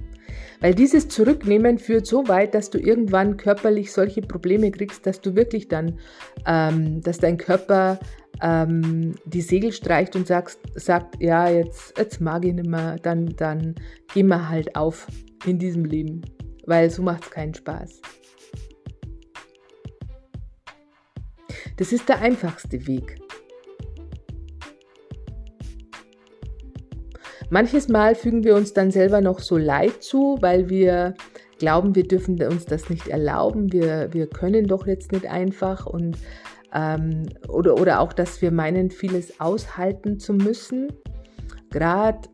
Weil 0.59 0.73
dieses 0.73 1.07
Zurücknehmen 1.07 1.77
führt 1.77 2.07
so 2.07 2.27
weit, 2.27 2.53
dass 2.53 2.69
du 2.69 2.79
irgendwann 2.79 3.37
körperlich 3.37 3.91
solche 3.91 4.21
Probleme 4.21 4.71
kriegst, 4.71 5.05
dass 5.05 5.21
du 5.21 5.35
wirklich 5.35 5.67
dann, 5.67 5.99
ähm, 6.45 7.01
dass 7.01 7.17
dein 7.17 7.37
Körper 7.37 7.99
ähm, 8.41 9.15
die 9.25 9.41
Segel 9.41 9.71
streicht 9.71 10.15
und 10.15 10.27
sagst, 10.27 10.59
sagt, 10.75 11.21
ja, 11.21 11.49
jetzt, 11.49 11.97
jetzt 11.97 12.21
mag 12.21 12.45
ich 12.45 12.53
nicht 12.53 12.67
mehr, 12.67 12.97
dann, 13.01 13.35
dann 13.35 13.75
gehen 14.13 14.27
wir 14.27 14.49
halt 14.49 14.75
auf 14.75 15.07
in 15.45 15.59
diesem 15.59 15.85
Leben, 15.85 16.21
weil 16.65 16.89
so 16.89 17.01
macht 17.01 17.23
es 17.23 17.31
keinen 17.31 17.53
Spaß. 17.53 18.01
Das 21.77 21.91
ist 21.91 22.07
der 22.07 22.21
einfachste 22.21 22.87
Weg. 22.87 23.24
Manches 27.49 27.87
Mal 27.87 28.15
fügen 28.15 28.43
wir 28.43 28.55
uns 28.55 28.73
dann 28.73 28.91
selber 28.91 29.21
noch 29.21 29.39
so 29.39 29.57
Leid 29.57 30.03
zu, 30.03 30.37
weil 30.41 30.69
wir 30.69 31.13
glauben, 31.59 31.95
wir 31.95 32.07
dürfen 32.07 32.41
uns 32.43 32.65
das 32.65 32.89
nicht 32.89 33.07
erlauben, 33.07 33.71
wir, 33.71 34.09
wir 34.11 34.27
können 34.27 34.67
doch 34.67 34.87
jetzt 34.87 35.11
nicht 35.11 35.27
einfach 35.27 35.85
und 35.85 36.17
ähm, 36.73 37.23
oder, 37.47 37.79
oder 37.79 38.01
auch, 38.01 38.11
dass 38.11 38.41
wir 38.41 38.51
meinen, 38.51 38.89
vieles 38.89 39.39
aushalten 39.39 40.19
zu 40.19 40.33
müssen. 40.33 40.91
Gerade 41.71 42.27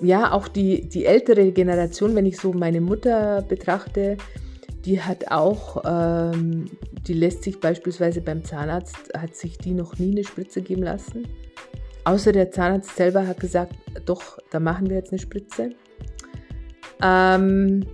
ja, 0.00 0.32
auch 0.32 0.48
die, 0.48 0.88
die 0.88 1.06
ältere 1.06 1.52
Generation, 1.52 2.14
wenn 2.14 2.26
ich 2.26 2.38
so 2.38 2.52
meine 2.52 2.80
Mutter 2.80 3.42
betrachte, 3.42 4.16
die 4.84 5.00
hat 5.00 5.30
auch, 5.30 5.82
ähm, 5.86 6.66
die 7.06 7.14
lässt 7.14 7.42
sich 7.42 7.60
beispielsweise 7.60 8.20
beim 8.20 8.44
Zahnarzt, 8.44 9.12
hat 9.16 9.34
sich 9.34 9.58
die 9.58 9.72
noch 9.72 9.98
nie 9.98 10.12
eine 10.12 10.24
Spritze 10.24 10.62
geben 10.62 10.82
lassen. 10.82 11.26
Außer 12.06 12.30
der 12.30 12.52
Zahnarzt 12.52 12.94
selber 12.94 13.26
hat 13.26 13.40
gesagt, 13.40 13.74
doch, 14.04 14.38
da 14.52 14.60
machen 14.60 14.88
wir 14.88 14.96
jetzt 14.96 15.10
eine 15.10 15.18
Spritze. 15.18 15.70
Ähm, 17.02 17.84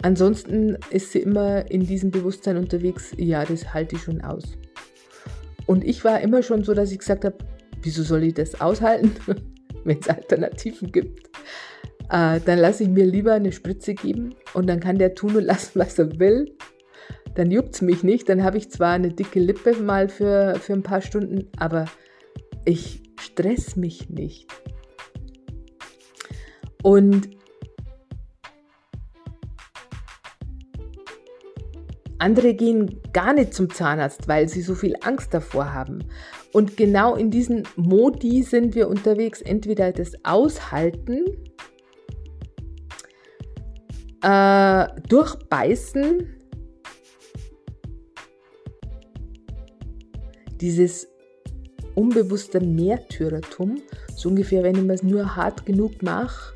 ansonsten 0.00 0.78
ist 0.90 1.10
sie 1.10 1.18
immer 1.18 1.68
in 1.68 1.84
diesem 1.84 2.12
Bewusstsein 2.12 2.56
unterwegs, 2.56 3.10
ja, 3.16 3.44
das 3.44 3.74
halte 3.74 3.96
ich 3.96 4.02
schon 4.02 4.20
aus. 4.20 4.44
Und 5.66 5.82
ich 5.82 6.04
war 6.04 6.20
immer 6.20 6.44
schon 6.44 6.62
so, 6.62 6.72
dass 6.72 6.92
ich 6.92 7.00
gesagt 7.00 7.24
habe, 7.24 7.36
wieso 7.82 8.04
soll 8.04 8.22
ich 8.22 8.34
das 8.34 8.60
aushalten, 8.60 9.10
wenn 9.84 9.98
es 9.98 10.08
Alternativen 10.08 10.92
gibt? 10.92 11.26
Äh, 12.10 12.38
dann 12.44 12.60
lasse 12.60 12.84
ich 12.84 12.90
mir 12.90 13.06
lieber 13.06 13.32
eine 13.32 13.50
Spritze 13.50 13.94
geben 13.94 14.36
und 14.54 14.68
dann 14.68 14.78
kann 14.78 14.98
der 14.98 15.16
tun 15.16 15.34
und 15.34 15.42
lassen, 15.42 15.80
was 15.80 15.98
er 15.98 16.20
will. 16.20 16.54
Dann 17.34 17.50
juckt 17.50 17.74
es 17.74 17.82
mich 17.82 18.04
nicht. 18.04 18.28
Dann 18.28 18.44
habe 18.44 18.58
ich 18.58 18.70
zwar 18.70 18.92
eine 18.92 19.08
dicke 19.08 19.40
Lippe 19.40 19.74
mal 19.82 20.08
für, 20.08 20.54
für 20.60 20.74
ein 20.74 20.84
paar 20.84 21.00
Stunden, 21.00 21.48
aber 21.58 21.86
ich 22.64 23.02
stress 23.22 23.76
mich 23.76 24.10
nicht. 24.10 24.50
Und 26.82 27.30
Andere 32.18 32.54
gehen 32.54 33.00
gar 33.12 33.32
nicht 33.32 33.52
zum 33.52 33.68
Zahnarzt, 33.68 34.28
weil 34.28 34.48
sie 34.48 34.62
so 34.62 34.76
viel 34.76 34.94
Angst 35.00 35.34
davor 35.34 35.74
haben. 35.74 36.04
Und 36.52 36.76
genau 36.76 37.16
in 37.16 37.30
diesen 37.30 37.66
Modi 37.74 38.44
sind 38.44 38.76
wir 38.76 38.88
unterwegs. 38.88 39.42
Entweder 39.42 39.90
das 39.90 40.12
Aushalten, 40.24 41.24
äh, 44.22 44.86
Durchbeißen, 45.08 46.28
dieses 50.60 51.11
unbewusste 51.94 52.60
Märtyrertum, 52.60 53.80
so 54.14 54.28
ungefähr, 54.28 54.62
wenn 54.62 54.74
ich 54.74 54.90
es 54.90 55.02
nur 55.02 55.36
hart 55.36 55.66
genug 55.66 56.02
mache, 56.02 56.52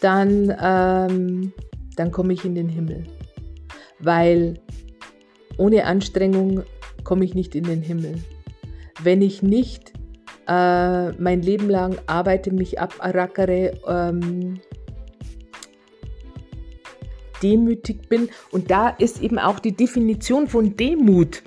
dann, 0.00 0.54
ähm, 0.60 1.52
dann 1.96 2.10
komme 2.10 2.32
ich 2.32 2.44
in 2.44 2.54
den 2.54 2.68
Himmel 2.68 3.04
weil 4.02 4.58
ohne 5.56 5.84
Anstrengung 5.84 6.62
komme 7.04 7.24
ich 7.24 7.34
nicht 7.34 7.54
in 7.54 7.64
den 7.64 7.82
Himmel. 7.82 8.16
Wenn 9.02 9.22
ich 9.22 9.42
nicht 9.42 9.92
äh, 10.48 11.12
mein 11.12 11.42
Leben 11.42 11.70
lang 11.70 11.96
arbeite, 12.06 12.52
mich 12.52 12.80
abrackere, 12.80 13.72
ähm, 13.86 14.60
demütig 17.42 18.08
bin. 18.08 18.28
Und 18.50 18.70
da 18.70 18.88
ist 18.88 19.22
eben 19.22 19.38
auch 19.38 19.58
die 19.58 19.74
Definition 19.76 20.46
von 20.46 20.76
Demut 20.76 21.42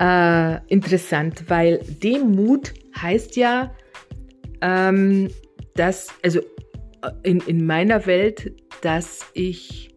äh, 0.00 0.58
interessant, 0.68 1.44
weil 1.48 1.78
Demut 2.02 2.72
heißt 2.96 3.36
ja, 3.36 3.74
ähm, 4.62 5.28
dass, 5.74 6.08
also 6.22 6.40
äh, 6.40 7.10
in, 7.22 7.40
in 7.40 7.66
meiner 7.66 8.06
Welt, 8.06 8.52
dass 8.82 9.26
ich 9.34 9.88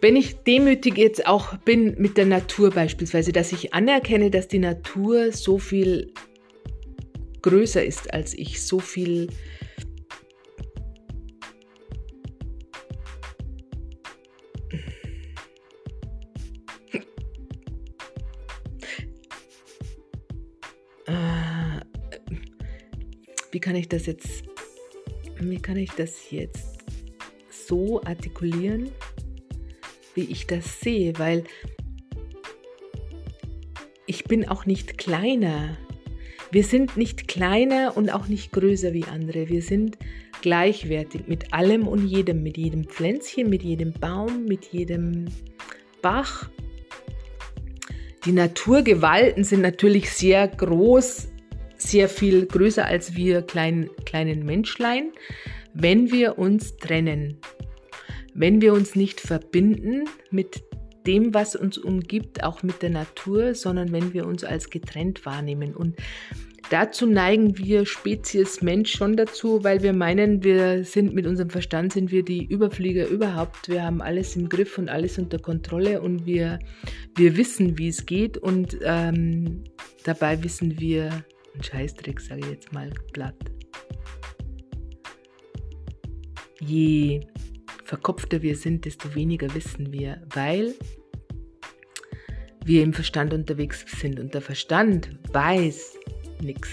Wenn 0.00 0.14
ich 0.14 0.36
demütig 0.44 0.96
jetzt 0.96 1.26
auch 1.26 1.56
bin 1.56 1.96
mit 1.98 2.16
der 2.16 2.26
Natur 2.26 2.70
beispielsweise, 2.70 3.32
dass 3.32 3.50
ich 3.50 3.74
anerkenne, 3.74 4.30
dass 4.30 4.46
die 4.46 4.60
Natur 4.60 5.32
so 5.32 5.58
viel 5.58 6.12
größer 7.42 7.84
ist 7.84 8.12
als 8.14 8.32
ich, 8.32 8.62
so 8.62 8.78
viel 8.78 9.26
wie 23.58 23.60
kann 23.60 23.74
ich 23.74 23.88
das 23.88 24.06
jetzt, 24.06 24.44
wie 25.40 25.58
kann 25.58 25.76
ich 25.76 25.90
das 25.90 26.30
jetzt 26.30 26.78
so 27.50 28.00
artikulieren? 28.04 28.92
wie 30.14 30.30
ich 30.30 30.46
das 30.46 30.78
sehe, 30.80 31.18
weil 31.18 31.42
ich 34.06 34.24
bin 34.24 34.48
auch 34.48 34.64
nicht 34.64 34.96
kleiner. 34.96 35.76
Wir 36.52 36.62
sind 36.62 36.96
nicht 36.96 37.26
kleiner 37.26 37.96
und 37.96 38.10
auch 38.10 38.28
nicht 38.28 38.52
größer 38.52 38.92
wie 38.92 39.04
andere. 39.04 39.48
Wir 39.48 39.62
sind 39.62 39.98
gleichwertig 40.40 41.26
mit 41.26 41.52
allem 41.52 41.88
und 41.88 42.06
jedem, 42.06 42.44
mit 42.44 42.56
jedem 42.56 42.84
Pflänzchen, 42.84 43.50
mit 43.50 43.64
jedem 43.64 43.92
Baum, 43.92 44.44
mit 44.44 44.66
jedem 44.66 45.24
Bach. 46.00 46.48
Die 48.24 48.32
Naturgewalten 48.32 49.42
sind 49.42 49.62
natürlich 49.62 50.10
sehr 50.10 50.46
groß, 50.46 51.28
sehr 51.78 52.08
viel 52.08 52.46
größer 52.46 52.84
als 52.84 53.16
wir 53.16 53.42
kleinen, 53.42 53.88
kleinen 54.04 54.44
Menschlein, 54.44 55.12
wenn 55.74 56.10
wir 56.10 56.38
uns 56.38 56.76
trennen 56.76 57.38
wenn 58.38 58.60
wir 58.60 58.72
uns 58.72 58.94
nicht 58.94 59.20
verbinden 59.20 60.04
mit 60.30 60.62
dem, 61.06 61.34
was 61.34 61.56
uns 61.56 61.76
umgibt, 61.76 62.44
auch 62.44 62.62
mit 62.62 62.82
der 62.82 62.90
Natur, 62.90 63.54
sondern 63.54 63.92
wenn 63.92 64.12
wir 64.12 64.26
uns 64.26 64.44
als 64.44 64.70
getrennt 64.70 65.26
wahrnehmen. 65.26 65.74
Und 65.74 65.96
dazu 66.70 67.06
neigen 67.06 67.58
wir 67.58 67.84
Spezies 67.84 68.62
Mensch 68.62 68.92
schon 68.92 69.16
dazu, 69.16 69.64
weil 69.64 69.82
wir 69.82 69.92
meinen, 69.92 70.44
wir 70.44 70.84
sind 70.84 71.14
mit 71.14 71.26
unserem 71.26 71.50
Verstand 71.50 71.94
sind 71.94 72.12
wir 72.12 72.22
die 72.22 72.44
Überflieger 72.44 73.08
überhaupt. 73.08 73.68
Wir 73.68 73.82
haben 73.82 74.02
alles 74.02 74.36
im 74.36 74.48
Griff 74.48 74.78
und 74.78 74.88
alles 74.88 75.18
unter 75.18 75.38
Kontrolle 75.38 76.00
und 76.00 76.24
wir, 76.24 76.60
wir 77.16 77.36
wissen, 77.36 77.76
wie 77.78 77.88
es 77.88 78.06
geht 78.06 78.38
und 78.38 78.78
ähm, 78.84 79.64
dabei 80.04 80.44
wissen 80.44 80.78
wir, 80.78 81.24
ein 81.58 81.64
Scheißdreck 81.64 82.20
sage 82.20 82.40
ich 82.40 82.50
jetzt 82.50 82.72
mal 82.72 82.90
platt. 83.12 83.36
Je 86.60 87.20
verkopfter 87.84 88.42
wir 88.42 88.56
sind, 88.56 88.84
desto 88.84 89.14
weniger 89.14 89.52
wissen 89.54 89.92
wir, 89.92 90.22
weil 90.34 90.74
wir 92.64 92.82
im 92.82 92.92
Verstand 92.92 93.32
unterwegs 93.32 93.84
sind. 94.00 94.20
Und 94.20 94.34
der 94.34 94.42
Verstand 94.42 95.18
weiß 95.32 95.98
nichts. 96.42 96.68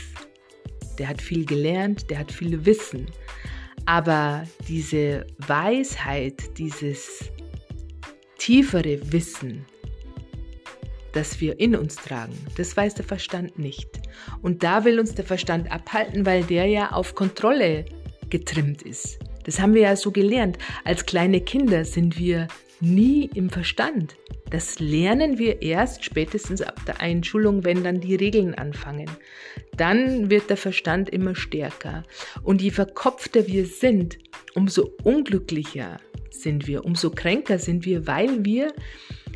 Der 0.98 1.08
hat 1.08 1.22
viel 1.22 1.46
gelernt, 1.46 2.10
der 2.10 2.20
hat 2.20 2.32
viel 2.32 2.66
Wissen. 2.66 3.06
Aber 3.86 4.44
diese 4.68 5.26
Weisheit, 5.48 6.58
dieses 6.58 7.32
tiefere 8.38 9.00
Wissen, 9.12 9.66
das 11.16 11.40
wir 11.40 11.60
in 11.60 11.76
uns 11.76 11.96
tragen, 11.96 12.38
das 12.58 12.76
weiß 12.76 12.96
der 12.96 13.06
Verstand 13.06 13.58
nicht. 13.58 13.90
Und 14.42 14.64
da 14.64 14.86
will 14.86 15.00
uns 15.00 15.16
der 15.16 15.26
Verstand 15.26 15.72
abhalten, 15.72 16.26
weil 16.26 16.44
der 16.44 16.66
ja 16.66 16.92
auf 16.92 17.16
Kontrolle 17.16 17.86
getrimmt 18.30 18.82
ist. 18.82 19.20
Das 19.46 19.60
haben 19.60 19.74
wir 19.74 19.82
ja 19.84 19.96
so 19.96 20.12
gelernt. 20.12 20.58
Als 20.84 21.06
kleine 21.06 21.40
Kinder 21.42 21.86
sind 21.86 22.18
wir 22.18 22.48
nie 22.82 23.30
im 23.34 23.50
Verstand. 23.50 24.16
Das 24.50 24.80
lernen 24.80 25.38
wir 25.38 25.62
erst 25.62 26.04
spätestens 26.04 26.62
ab 26.62 26.80
der 26.86 27.00
Einschulung, 27.00 27.64
wenn 27.64 27.84
dann 27.84 28.02
die 28.02 28.16
Regeln 28.16 28.54
anfangen. 28.56 29.10
Dann 29.78 30.30
wird 30.30 30.50
der 30.50 30.58
Verstand 30.58 31.10
immer 31.10 31.36
stärker. 31.36 32.04
Und 32.44 32.62
je 32.62 32.72
verkopfter 32.72 33.48
wir 33.48 33.66
sind, 33.66 34.18
umso 34.54 34.92
unglücklicher 35.04 36.00
sind 36.30 36.68
wir, 36.68 36.86
umso 36.86 37.10
kränker 37.10 37.60
sind 37.60 37.86
wir, 37.86 38.08
weil 38.08 38.46
wir 38.46 38.74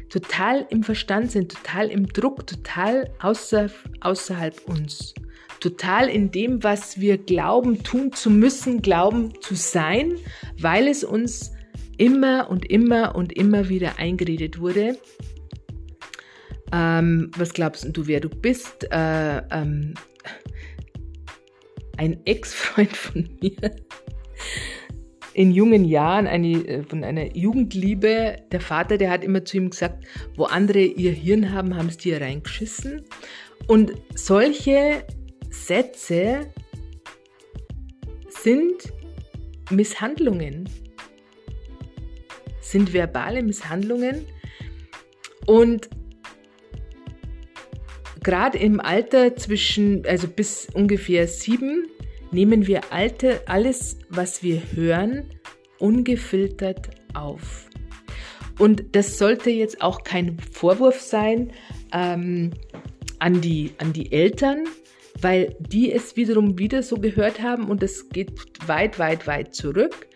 total 0.09 0.65
im 0.69 0.83
Verstand 0.83 1.31
sind, 1.31 1.51
total 1.51 1.87
im 1.89 2.07
Druck, 2.07 2.47
total 2.47 3.09
außer, 3.19 3.69
außerhalb 4.01 4.67
uns 4.67 5.13
total 5.59 6.09
in 6.09 6.31
dem, 6.31 6.63
was 6.63 6.99
wir 6.99 7.17
glauben, 7.17 7.83
tun 7.83 8.13
zu 8.13 8.29
müssen, 8.29 8.81
glauben 8.81 9.33
zu 9.41 9.55
sein, 9.55 10.15
weil 10.57 10.87
es 10.87 11.03
uns 11.03 11.51
immer 11.97 12.49
und 12.49 12.69
immer 12.69 13.15
und 13.15 13.33
immer 13.33 13.69
wieder 13.69 13.99
eingeredet 13.99 14.59
wurde. 14.59 14.97
Ähm, 16.71 17.31
was 17.35 17.53
glaubst 17.53 17.87
du, 17.91 18.07
wer 18.07 18.19
du 18.19 18.29
bist? 18.29 18.85
Äh, 18.91 19.37
ähm, 19.51 19.95
ein 21.97 22.25
Ex-Freund 22.25 22.95
von 22.95 23.29
mir 23.41 23.75
in 25.39 25.51
jungen 25.51 25.85
Jahren 25.85 26.27
eine, 26.27 26.49
äh, 26.67 26.83
von 26.83 27.01
einer 27.01 27.33
Jugendliebe. 27.33 28.35
Der 28.51 28.59
Vater, 28.59 28.97
der 28.97 29.09
hat 29.09 29.23
immer 29.23 29.45
zu 29.45 29.55
ihm 29.55 29.69
gesagt, 29.69 30.03
wo 30.35 30.43
andere 30.43 30.81
ihr 30.81 31.13
Hirn 31.13 31.53
haben, 31.53 31.77
haben 31.77 31.87
es 31.87 31.95
dir 31.95 32.19
reingeschissen. 32.19 33.05
Und 33.65 33.93
solche 34.15 35.05
Sätze 35.49 36.51
sind 38.27 38.91
Misshandlungen, 39.69 40.67
sind 42.59 42.91
verbale 42.91 43.41
Misshandlungen. 43.41 44.25
Und 45.45 45.89
gerade 48.21 48.57
im 48.57 48.81
Alter 48.81 49.37
zwischen, 49.37 50.05
also 50.05 50.27
bis 50.27 50.67
ungefähr 50.73 51.29
sieben, 51.29 51.87
nehmen 52.31 52.67
wir 52.67 52.91
alte, 52.91 53.41
alles, 53.47 53.97
was 54.09 54.43
wir 54.43 54.61
hören, 54.73 55.25
ungefiltert 55.79 56.89
auf. 57.13 57.67
Und 58.57 58.95
das 58.95 59.17
sollte 59.17 59.49
jetzt 59.49 59.81
auch 59.81 60.03
kein 60.03 60.37
Vorwurf 60.51 60.99
sein 60.99 61.51
ähm, 61.93 62.51
an, 63.19 63.41
die, 63.41 63.71
an 63.77 63.93
die 63.93 64.11
Eltern, 64.11 64.65
weil 65.21 65.55
die 65.59 65.91
es 65.91 66.17
wiederum 66.17 66.59
wieder 66.59 66.83
so 66.83 66.97
gehört 66.97 67.41
haben 67.41 67.69
und 67.69 67.81
es 67.83 68.09
geht 68.09 68.31
weit, 68.67 68.99
weit, 68.99 69.27
weit 69.27 69.55
zurück. 69.55 70.07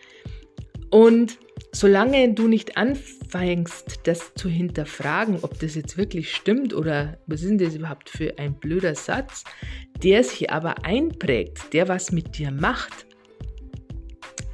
Und 0.90 1.38
solange 1.72 2.34
du 2.34 2.48
nicht 2.48 2.78
anfängst, 2.78 4.02
das 4.04 4.34
zu 4.36 4.50
hinterfragen, 4.50 5.40
ob 5.42 5.60
das 5.60 5.76
jetzt 5.76 5.98
wirklich 5.98 6.34
stimmt 6.34 6.74
oder 6.74 7.18
was 7.28 7.42
ist 7.42 7.50
denn 7.50 7.58
das 7.58 7.76
überhaupt 7.76 8.10
für 8.10 8.38
ein 8.38 8.54
blöder 8.54 8.96
Satz, 8.96 9.44
der 10.04 10.24
sich 10.24 10.52
aber 10.52 10.86
einprägt, 10.86 11.74
der 11.74 11.88
was 11.88 12.12
mit 12.12 12.38
dir 12.38 12.52
macht, 12.52 13.06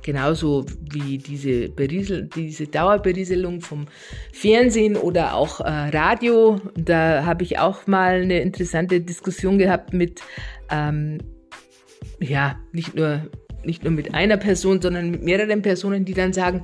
genauso 0.01 0.65
wie 0.91 1.17
diese, 1.17 1.69
Beriesel, 1.69 2.29
diese 2.35 2.67
Dauerberieselung 2.67 3.61
vom 3.61 3.85
Fernsehen 4.33 4.95
oder 4.95 5.35
auch 5.35 5.59
äh, 5.59 5.69
Radio, 5.69 6.59
da 6.75 7.25
habe 7.25 7.43
ich 7.43 7.59
auch 7.59 7.85
mal 7.85 8.21
eine 8.21 8.39
interessante 8.41 9.01
Diskussion 9.01 9.59
gehabt 9.59 9.93
mit, 9.93 10.21
ähm, 10.71 11.19
ja, 12.19 12.59
nicht 12.71 12.95
nur 12.95 13.29
nicht 13.63 13.83
nur 13.83 13.91
mit 13.91 14.13
einer 14.13 14.37
Person, 14.37 14.81
sondern 14.81 15.11
mit 15.11 15.23
mehreren 15.23 15.61
Personen, 15.61 16.05
die 16.05 16.13
dann 16.13 16.33
sagen, 16.33 16.63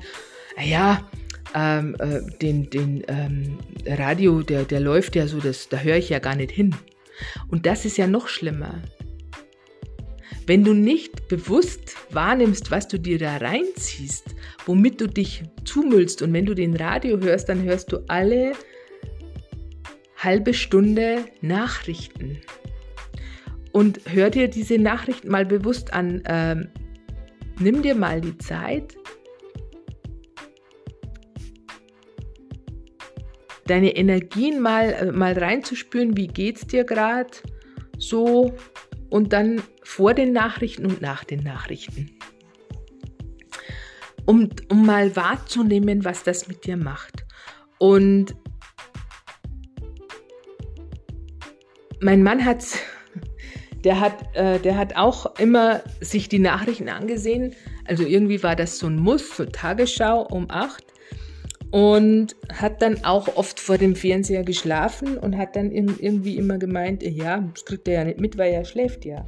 ja, 0.63 1.07
ähm, 1.53 1.95
äh, 1.99 2.21
den, 2.41 2.69
den 2.69 3.03
ähm, 3.07 3.57
Radio, 3.85 4.41
der, 4.41 4.63
der 4.63 4.79
läuft 4.79 5.15
ja 5.15 5.27
so, 5.27 5.39
das, 5.39 5.69
da 5.69 5.77
höre 5.77 5.97
ich 5.97 6.09
ja 6.09 6.19
gar 6.19 6.35
nicht 6.35 6.51
hin. 6.51 6.75
Und 7.47 7.65
das 7.65 7.85
ist 7.85 7.97
ja 7.97 8.07
noch 8.07 8.27
schlimmer. 8.27 8.81
Wenn 10.47 10.63
du 10.63 10.73
nicht 10.73 11.27
bewusst 11.27 11.95
wahrnimmst, 12.11 12.69
was 12.69 12.87
du 12.87 12.99
dir 12.99 13.17
da 13.17 13.37
reinziehst, 13.37 14.35
womit 14.65 15.01
du 15.01 15.07
dich 15.07 15.43
zumüllst 15.63 16.21
und 16.21 16.33
wenn 16.33 16.45
du 16.45 16.53
den 16.53 16.75
Radio 16.75 17.19
hörst, 17.19 17.49
dann 17.49 17.63
hörst 17.63 17.91
du 17.91 17.99
alle 18.07 18.53
halbe 20.17 20.53
Stunde 20.53 21.25
Nachrichten. 21.41 22.37
Und 23.71 24.01
hör 24.05 24.29
dir 24.29 24.47
diese 24.47 24.77
Nachrichten 24.77 25.29
mal 25.29 25.45
bewusst 25.45 25.93
an. 25.93 26.21
Ähm, 26.27 26.69
nimm 27.59 27.81
dir 27.81 27.95
mal 27.95 28.21
die 28.21 28.37
Zeit, 28.37 28.95
deine 33.65 33.95
Energien 33.95 34.61
mal, 34.61 34.93
äh, 34.93 35.11
mal 35.11 35.33
reinzuspüren, 35.33 36.15
wie 36.17 36.27
geht's 36.27 36.67
dir 36.67 36.83
gerade 36.83 37.31
so 37.97 38.53
und 39.09 39.33
dann 39.33 39.61
vor 39.83 40.13
den 40.13 40.33
Nachrichten 40.33 40.85
und 40.85 41.01
nach 41.01 41.23
den 41.23 41.43
Nachrichten. 41.43 42.11
Um, 44.25 44.49
um 44.71 44.85
mal 44.85 45.15
wahrzunehmen, 45.15 46.03
was 46.03 46.23
das 46.23 46.47
mit 46.47 46.65
dir 46.65 46.77
macht. 46.77 47.25
Und 47.77 48.35
mein 52.01 52.23
Mann 52.23 52.43
hat, 52.43 52.65
der 53.85 53.99
hat, 53.99 54.35
äh, 54.35 54.59
der 54.59 54.77
hat 54.77 54.97
auch 54.97 55.37
immer 55.37 55.81
sich 56.01 56.27
die 56.27 56.39
Nachrichten 56.39 56.89
angesehen. 56.89 57.53
Also 57.87 58.03
irgendwie 58.03 58.41
war 58.41 58.55
das 58.55 58.79
so 58.79 58.87
ein 58.87 58.97
Muss, 58.97 59.37
so 59.37 59.45
Tagesschau 59.45 60.23
um 60.23 60.49
acht 60.49 60.83
und 61.69 62.35
hat 62.51 62.81
dann 62.81 63.05
auch 63.05 63.37
oft 63.37 63.59
vor 63.59 63.77
dem 63.77 63.95
Fernseher 63.95 64.43
geschlafen 64.43 65.19
und 65.19 65.37
hat 65.37 65.55
dann 65.55 65.71
irgendwie 65.71 66.35
immer 66.35 66.57
gemeint, 66.57 67.03
ja, 67.03 67.47
das 67.53 67.63
kriegt 67.65 67.87
er 67.87 67.93
ja 67.93 68.03
nicht 68.05 68.19
mit, 68.19 68.37
weil 68.39 68.53
er 68.53 68.65
schläft 68.65 69.05
ja. 69.05 69.23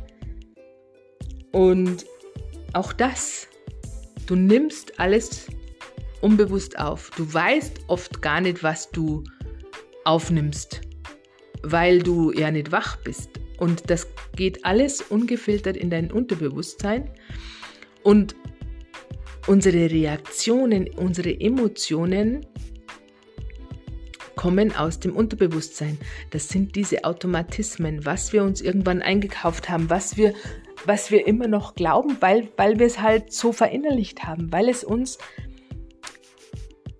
Und 1.51 2.05
auch 2.73 2.93
das, 2.93 3.47
du 4.25 4.35
nimmst 4.35 4.99
alles 4.99 5.47
unbewusst 6.21 6.79
auf. 6.79 7.11
Du 7.15 7.31
weißt 7.31 7.81
oft 7.87 8.23
gar 8.23 8.41
nicht, 8.41 8.63
was 8.63 8.89
du 8.89 9.23
aufnimmst, 10.03 10.81
weil 11.61 11.99
du 11.99 12.31
ja 12.31 12.49
nicht 12.49 12.71
wach 12.71 12.97
bist. 12.97 13.29
Und 13.57 13.89
das 13.89 14.07
geht 14.35 14.65
alles 14.65 15.01
ungefiltert 15.01 15.77
in 15.77 15.89
dein 15.89 16.11
Unterbewusstsein. 16.11 17.09
Und 18.03 18.35
Unsere 19.47 19.89
Reaktionen, 19.89 20.89
unsere 20.97 21.39
Emotionen 21.39 22.45
kommen 24.35 24.75
aus 24.75 24.99
dem 24.99 25.15
Unterbewusstsein. 25.15 25.97
Das 26.31 26.49
sind 26.49 26.75
diese 26.75 27.05
Automatismen, 27.05 28.05
was 28.05 28.33
wir 28.33 28.43
uns 28.43 28.59
irgendwann 28.59 29.01
eingekauft 29.01 29.69
haben, 29.69 29.89
was 29.89 30.17
wir, 30.17 30.33
was 30.85 31.11
wir 31.11 31.25
immer 31.25 31.47
noch 31.47 31.75
glauben, 31.75 32.17
weil, 32.19 32.49
weil 32.57 32.77
wir 32.77 32.87
es 32.87 33.01
halt 33.01 33.31
so 33.31 33.53
verinnerlicht 33.53 34.25
haben, 34.25 34.51
weil 34.51 34.67
es 34.67 34.83
uns 34.83 35.17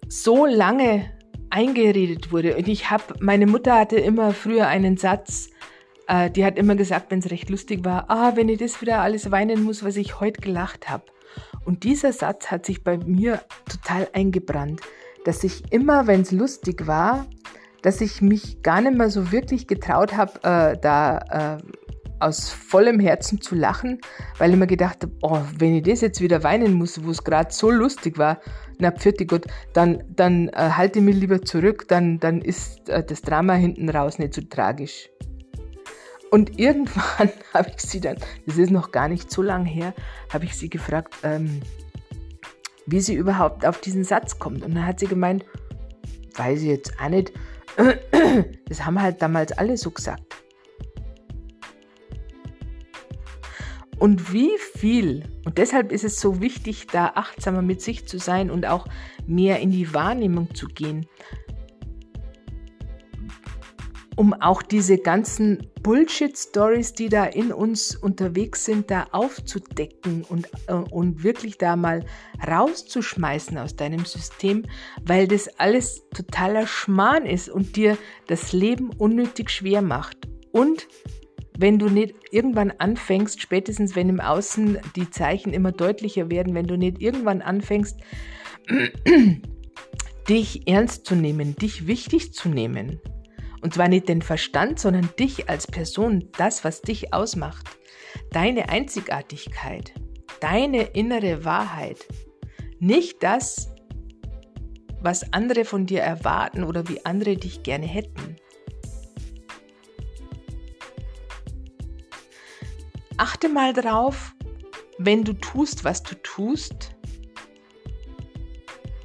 so 0.08 0.46
lange 0.46 1.12
eingeredet 1.50 2.32
wurde. 2.32 2.56
Und 2.56 2.70
ich 2.70 2.89
habe, 2.89 3.13
meine 3.20 3.46
Mutter 3.46 3.78
hatte 3.78 3.98
immer 3.98 4.32
früher 4.32 4.67
einen 4.67 4.96
Satz, 4.96 5.50
äh, 6.08 6.30
die 6.30 6.46
hat 6.46 6.58
immer 6.58 6.76
gesagt, 6.76 7.12
wenn 7.12 7.20
es 7.20 7.32
recht 7.32 7.50
lustig 7.50 7.86
war, 7.86 8.10
ah, 8.10 8.34
wenn 8.36 8.50
ich 8.50 8.60
das 8.60 8.82
wieder 8.82 9.00
alles 9.02 9.32
weinen 9.32 9.63
muss, 9.63 9.84
was 9.84 9.98
ich 9.98 10.20
heute 10.20 10.41
gelacht 10.41 10.89
habe. 10.89 11.04
Und 11.65 11.84
dieser 11.84 12.13
Satz 12.13 12.50
hat 12.50 12.65
sich 12.65 12.84
bei 12.84 12.98
mir 12.98 13.41
total 13.70 14.08
eingebrannt, 14.13 14.82
dass 15.26 15.43
ich 15.43 15.72
immer, 15.72 16.08
wenn 16.08 16.22
es 16.22 16.32
lustig 16.32 16.88
war, 16.88 17.28
dass 17.82 18.02
ich 18.02 18.22
mich 18.22 18.62
gar 18.63 18.82
nicht 18.82 18.98
mehr 18.98 19.10
so 19.10 19.32
wirklich 19.32 19.67
getraut 19.67 20.15
habe, 20.15 20.34
äh, 20.43 20.78
da 20.80 21.58
äh, 21.60 21.63
aus 22.20 22.50
vollem 22.50 23.00
Herzen 23.00 23.41
zu 23.41 23.56
lachen, 23.56 24.00
weil 24.38 24.52
ich 24.52 24.58
mir 24.58 24.67
gedacht 24.67 25.04
habe, 25.04 25.13
oh, 25.22 25.41
wenn 25.60 25.76
ich 25.76 25.84
das 25.84 26.02
jetzt 26.02 26.22
wieder 26.22 26.43
weinen 26.43 26.74
muss, 26.74 27.04
wo 27.04 27.12
es 27.12 27.24
gerade 27.24 27.54
so 27.54 27.70
lustig 27.70 28.17
war, 28.17 28.39
na 28.80 28.91
pfiat 28.91 29.28
Gott, 29.28 29.46
dann, 29.74 30.04
dann 30.15 30.50
äh, 30.50 30.72
halte 30.72 31.00
ich 31.00 31.06
mich 31.06 31.15
lieber 31.15 31.41
zurück, 31.41 31.86
dann, 31.88 32.20
dann 32.20 32.41
ist 32.41 32.89
äh, 32.89 33.04
das 33.04 33.22
Drama 33.22 33.54
hinten 33.54 33.89
raus 33.89 34.20
nicht 34.20 34.34
so 34.34 34.41
tragisch. 34.41 35.10
Und 36.32 36.60
irgendwann 36.60 37.30
habe 37.54 37.72
ich 37.76 37.82
sie 37.82 38.02
dann, 38.02 38.18
das 38.46 38.58
ist 38.58 38.72
noch 38.72 38.92
gar 38.92 39.08
nicht 39.08 39.32
so 39.32 39.42
lange 39.42 39.70
her, 39.70 39.94
habe 40.32 40.46
ich 40.46 40.56
sie 40.56 40.70
gefragt, 40.70 41.16
ähm, 41.24 41.62
wie 42.86 43.02
sie 43.02 43.16
überhaupt 43.16 43.66
auf 43.66 43.82
diesen 43.82 44.04
Satz 44.04 44.40
kommt. 44.40 44.63
Und 44.63 44.76
dann 44.76 44.86
hat 44.86 45.00
sie 45.00 45.08
gemeint, 45.08 45.46
weiß 46.36 46.62
ich 46.62 46.68
jetzt 46.68 46.94
auch 47.00 47.10
nicht, 47.10 47.34
das 48.70 48.86
haben 48.86 49.02
halt 49.02 49.22
damals 49.22 49.52
alle 49.52 49.78
so 49.78 49.92
gesagt. 49.92 50.24
Und 54.00 54.32
wie 54.32 54.52
viel, 54.76 55.24
und 55.44 55.58
deshalb 55.58 55.92
ist 55.92 56.04
es 56.04 56.20
so 56.20 56.40
wichtig, 56.40 56.88
da 56.88 57.13
achtsamer 57.16 57.63
mit 57.63 57.82
sich 57.82 58.08
zu 58.08 58.20
sein 58.20 58.52
und 58.52 58.66
auch 58.68 58.88
mehr 59.26 59.60
in 59.60 59.72
die 59.72 59.92
Wahrnehmung 59.94 60.54
zu 60.54 60.68
gehen, 60.68 61.08
um 64.17 64.34
auch 64.34 64.63
diese 64.63 64.97
ganzen 64.97 65.67
Bullshit-Stories, 65.84 66.93
die 66.93 67.08
da 67.08 67.25
in 67.25 67.53
uns 67.53 67.95
unterwegs 67.95 68.65
sind, 68.65 68.89
da 68.89 69.08
aufzudecken 69.12 70.23
und, 70.27 70.49
äh, 70.67 70.73
und 70.73 71.23
wirklich 71.23 71.60
da 71.60 71.75
mal 71.75 72.03
rauszuschmeißen 72.45 73.58
aus 73.60 73.75
deinem 73.75 74.06
System, 74.06 74.63
weil 75.06 75.27
das 75.27 75.47
alles 75.60 76.01
totaler 76.15 76.65
Schmarrn 76.65 77.27
ist 77.27 77.47
und 77.47 77.75
dir 77.75 77.95
das 78.25 78.53
Leben 78.53 78.89
unnötig 78.89 79.51
schwer 79.51 79.84
macht. 79.84 80.17
Und 80.51 80.88
wenn 81.60 81.77
du 81.77 81.88
nicht 81.88 82.15
irgendwann 82.32 82.71
anfängst, 82.71 83.39
spätestens 83.39 83.95
wenn 83.95 84.10
im 84.10 84.19
Außen 84.19 84.80
die 84.95 85.12
Zeichen 85.12 85.53
immer 85.53 85.71
deutlicher 85.71 86.32
werden, 86.32 86.56
wenn 86.56 86.67
du 86.67 86.75
nicht 86.75 86.99
irgendwann 86.99 87.43
anfängst, 87.43 87.99
dich 90.27 90.67
ernst 90.67 91.06
zu 91.06 91.15
nehmen, 91.15 91.56
dich 91.56 91.86
wichtig 91.86 92.34
zu 92.34 92.49
nehmen, 92.49 92.99
und 93.62 93.74
zwar 93.74 93.88
nicht 93.88 94.08
den 94.08 94.22
Verstand, 94.22 94.80
sondern 94.80 95.10
dich 95.20 95.50
als 95.50 95.67
Person, 95.67 96.30
das, 96.38 96.63
was 96.63 96.82
dich 96.82 97.13
ausmacht. 97.13 97.67
Deine 98.32 98.70
Einzigartigkeit, 98.70 99.93
deine 100.39 100.84
innere 100.84 101.43
Wahrheit. 101.43 102.06
Nicht 102.80 103.24
das, 103.24 103.70
was 105.02 105.34
andere 105.34 105.65
von 105.65 105.86
dir 105.86 106.02
erwarten 106.02 106.63
oder 106.63 106.88
wie 106.88 107.06
andere 107.06 107.38
dich 107.38 107.63
gerne 107.63 107.86
hätten. 107.86 108.36
Achte 113.17 113.50
mal 113.50 113.74
drauf, 113.74 114.34
wenn 115.00 115.24
du 115.24 115.34
tust, 115.34 115.84
was 115.84 116.04
du 116.04 116.15
tust, 116.22 116.96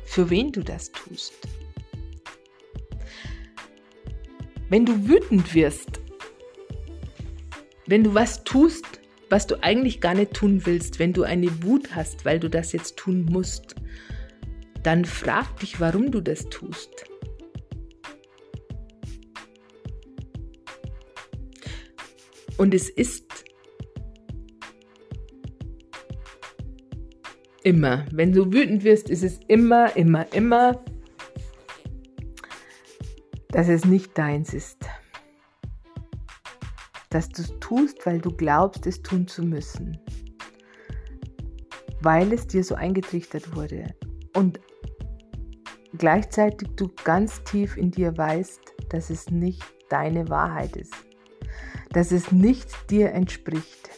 für 0.05 0.29
wen 0.29 0.53
du 0.53 0.63
das 0.63 0.93
tust. 0.93 1.33
Wenn 4.73 4.87
du 4.87 5.07
wütend 5.07 5.55
wirst, 5.55 6.01
wenn 7.87 8.05
du 8.05 8.15
was 8.15 8.43
tust, 8.43 9.03
was 9.29 9.47
du 9.47 9.63
eigentlich 9.63 10.01
gar 10.01 10.15
nicht 10.15 10.33
tun 10.33 10.65
willst, 10.65 10.99
wenn 10.99 11.13
du 11.13 11.25
eine 11.25 11.63
Wut 11.63 11.95
hast, 11.95 12.25
weil 12.25 12.41
du 12.41 12.49
das 12.49 12.73
jetzt 12.73 12.97
tun 12.97 13.27
musst, 13.27 13.75
dann 14.83 15.05
frag 15.05 15.61
dich, 15.61 15.79
warum 15.79 16.11
du 16.11 16.23
das 16.23 16.49
tust. 16.49 17.05
Und 22.57 22.73
es 22.73 22.89
ist 22.89 23.45
immer, 27.63 28.07
wenn 28.11 28.33
du 28.33 28.51
wütend 28.51 28.85
wirst, 28.85 29.11
ist 29.11 29.23
es 29.23 29.39
immer, 29.49 29.95
immer, 29.99 30.33
immer, 30.33 30.83
dass 33.53 33.69
es 33.69 33.85
nicht 33.85 34.17
deins 34.19 34.55
ist. 34.55 34.79
Dass 37.11 37.29
du 37.29 37.43
es 37.43 37.53
tust, 37.61 38.05
weil 38.07 38.19
du 38.19 38.31
glaubst, 38.31 38.87
es 38.87 39.03
tun 39.03 39.29
zu 39.29 39.43
müssen. 39.43 39.99
Weil 42.01 42.33
es 42.33 42.47
dir 42.47 42.65
so 42.65 42.75
eingetrichtert 42.75 43.55
wurde. 43.55 43.95
Und 44.35 44.59
gleichzeitig 45.97 46.69
du 46.77 46.91
ganz 47.05 47.45
tief 47.45 47.77
in 47.77 47.91
dir 47.91 48.17
weißt, 48.17 48.61
dass 48.89 49.11
es 49.11 49.31
nicht 49.31 49.63
deine 49.91 50.31
Wahrheit 50.31 50.75
ist, 50.75 50.95
dass 51.91 52.11
es 52.11 52.33
nicht 52.33 52.91
dir 52.91 53.13
entspricht. 53.13 53.91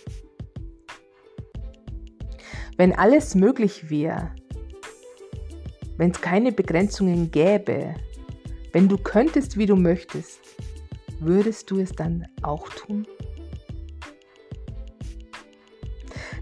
Wenn 2.77 2.93
alles 2.93 3.37
möglich 3.37 3.88
wäre, 3.88 4.35
wenn 5.97 6.11
es 6.11 6.21
keine 6.21 6.51
Begrenzungen 6.51 7.31
gäbe, 7.31 7.95
wenn 8.75 8.89
du 8.89 8.99
könntest, 8.99 9.57
wie 9.57 9.67
du 9.67 9.77
möchtest, 9.77 10.41
würdest 11.21 11.71
du 11.71 11.79
es 11.79 11.93
dann 11.93 12.27
auch 12.43 12.69
tun? 12.71 13.07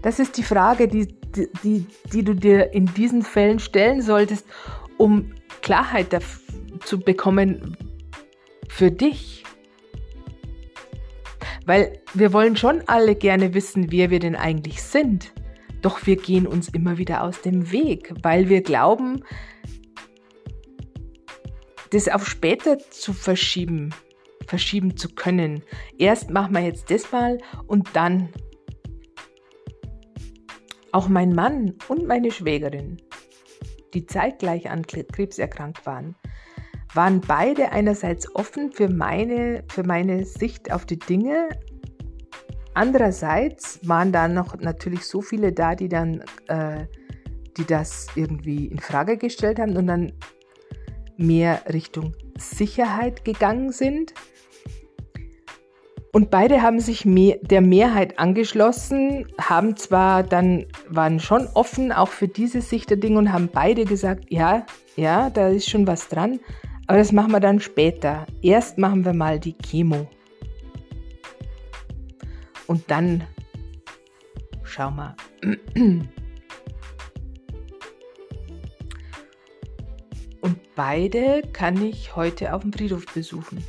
Das 0.01 0.19
ist 0.19 0.35
die 0.37 0.43
Frage, 0.43 0.87
die, 0.87 1.07
die, 1.63 1.85
die 2.11 2.23
du 2.23 2.33
dir 2.33 2.73
in 2.73 2.87
diesen 2.87 3.21
Fällen 3.21 3.59
stellen 3.59 4.01
solltest, 4.01 4.47
um 4.97 5.31
Klarheit 5.61 6.07
zu 6.83 6.99
bekommen 6.99 7.77
für 8.67 8.89
dich. 8.89 9.43
Weil 11.67 11.99
wir 12.15 12.33
wollen 12.33 12.57
schon 12.57 12.81
alle 12.87 13.13
gerne 13.15 13.53
wissen, 13.53 13.91
wer 13.91 14.09
wir 14.09 14.19
denn 14.19 14.35
eigentlich 14.35 14.81
sind. 14.81 15.33
Doch 15.83 16.07
wir 16.07 16.15
gehen 16.15 16.47
uns 16.47 16.67
immer 16.69 16.97
wieder 16.97 17.21
aus 17.21 17.41
dem 17.41 17.71
Weg, 17.71 18.11
weil 18.23 18.49
wir 18.49 18.63
glauben, 18.63 19.23
das 21.93 22.09
auf 22.09 22.27
später 22.27 22.77
zu 22.79 23.13
verschieben, 23.13 23.93
verschieben 24.47 24.97
zu 24.97 25.09
können. 25.09 25.63
Erst 25.97 26.29
machen 26.29 26.53
wir 26.53 26.61
jetzt 26.61 26.89
das 26.91 27.11
mal 27.11 27.37
und 27.67 27.89
dann. 27.93 28.29
Auch 30.91 31.07
mein 31.07 31.33
Mann 31.33 31.73
und 31.87 32.05
meine 32.05 32.29
Schwägerin 32.29 32.99
die 33.93 34.05
zeitgleich 34.05 34.69
an 34.69 34.85
Krebs 34.85 35.37
erkrankt 35.37 35.85
waren, 35.85 36.15
waren 36.93 37.21
beide 37.21 37.71
einerseits 37.71 38.33
offen 38.35 38.71
für 38.71 38.89
meine, 38.89 39.63
für 39.69 39.83
meine 39.83 40.25
Sicht 40.25 40.71
auf 40.71 40.85
die 40.85 40.99
Dinge. 40.99 41.49
Andererseits 42.73 43.79
waren 43.87 44.11
da 44.11 44.27
noch 44.27 44.57
natürlich 44.59 45.05
so 45.05 45.21
viele 45.21 45.53
da, 45.53 45.75
die 45.75 45.89
dann, 45.89 46.23
äh, 46.47 46.85
die 47.57 47.65
das 47.65 48.07
irgendwie 48.15 48.67
in 48.67 48.79
Frage 48.79 49.17
gestellt 49.17 49.59
haben 49.59 49.77
und 49.77 49.87
dann 49.87 50.11
mehr 51.17 51.61
Richtung 51.71 52.13
Sicherheit 52.37 53.25
gegangen 53.25 53.71
sind. 53.71 54.13
Und 56.11 56.29
beide 56.29 56.61
haben 56.61 56.79
sich 56.79 57.03
der 57.05 57.61
Mehrheit 57.61 58.19
angeschlossen, 58.19 59.25
haben 59.41 59.75
zwar 59.75 60.21
dann, 60.21 60.67
waren 60.87 61.19
schon 61.19 61.47
offen 61.55 61.91
auch 61.91 62.09
für 62.09 62.27
diese 62.27 62.61
Sicht 62.61 62.91
der 62.91 62.97
Dinge 62.97 63.17
und 63.17 63.33
haben 63.33 63.49
beide 63.51 63.83
gesagt, 63.85 64.25
ja, 64.29 64.65
ja, 64.95 65.31
da 65.31 65.47
ist 65.47 65.69
schon 65.69 65.87
was 65.87 66.09
dran, 66.09 66.39
aber 66.85 66.99
das 66.99 67.11
machen 67.11 67.31
wir 67.31 67.39
dann 67.39 67.59
später. 67.59 68.27
Erst 68.43 68.77
machen 68.77 69.05
wir 69.05 69.13
mal 69.13 69.39
die 69.39 69.53
Chemo. 69.57 70.07
Und 72.67 72.91
dann 72.91 73.23
schauen 74.63 74.95
wir. 74.95 75.15
Beide 80.75 81.41
kann 81.53 81.83
ich 81.83 82.15
heute 82.15 82.53
auf 82.53 82.61
dem 82.61 82.73
Friedhof 82.73 83.05
besuchen. 83.13 83.63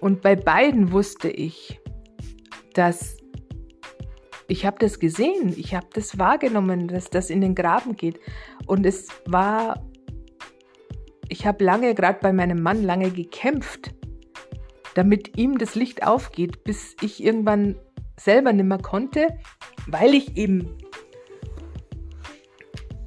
Und 0.00 0.22
bei 0.22 0.36
beiden 0.36 0.92
wusste 0.92 1.28
ich, 1.28 1.80
dass 2.74 3.18
ich 4.50 4.64
habe 4.64 4.78
das 4.78 4.98
gesehen, 4.98 5.52
ich 5.56 5.74
habe 5.74 5.88
das 5.92 6.18
wahrgenommen, 6.18 6.88
dass 6.88 7.10
das 7.10 7.28
in 7.28 7.42
den 7.42 7.54
Graben 7.54 7.96
geht. 7.96 8.18
Und 8.66 8.86
es 8.86 9.08
war, 9.26 9.84
ich 11.28 11.46
habe 11.46 11.62
lange, 11.62 11.94
gerade 11.94 12.18
bei 12.22 12.32
meinem 12.32 12.62
Mann, 12.62 12.82
lange 12.82 13.10
gekämpft, 13.10 13.94
damit 14.94 15.36
ihm 15.36 15.58
das 15.58 15.74
Licht 15.74 16.06
aufgeht, 16.06 16.64
bis 16.64 16.96
ich 17.02 17.22
irgendwann 17.22 17.76
selber 18.16 18.52
nimmer 18.54 18.78
konnte, 18.78 19.28
weil 19.86 20.14
ich 20.14 20.36
eben 20.38 20.77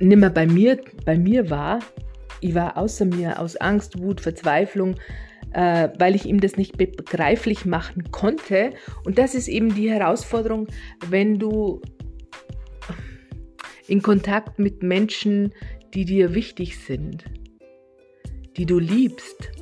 nimmer 0.01 0.29
bei 0.29 0.47
mir, 0.47 0.79
bei 1.05 1.17
mir 1.17 1.49
war. 1.49 1.79
Ich 2.41 2.55
war 2.55 2.77
außer 2.77 3.05
mir 3.05 3.39
aus 3.39 3.55
Angst, 3.55 4.01
Wut, 4.01 4.21
Verzweiflung, 4.21 4.95
äh, 5.53 5.89
weil 5.99 6.15
ich 6.15 6.25
ihm 6.25 6.39
das 6.39 6.57
nicht 6.57 6.77
begreiflich 6.77 7.65
machen 7.65 8.11
konnte. 8.11 8.71
Und 9.05 9.17
das 9.17 9.35
ist 9.35 9.47
eben 9.47 9.75
die 9.75 9.89
Herausforderung, 9.89 10.67
wenn 11.09 11.37
du 11.37 11.81
in 13.87 14.01
Kontakt 14.01 14.57
mit 14.57 14.83
Menschen, 14.83 15.53
die 15.93 16.05
dir 16.05 16.33
wichtig 16.33 16.79
sind, 16.79 17.25
die 18.57 18.65
du 18.65 18.79
liebst. 18.79 19.60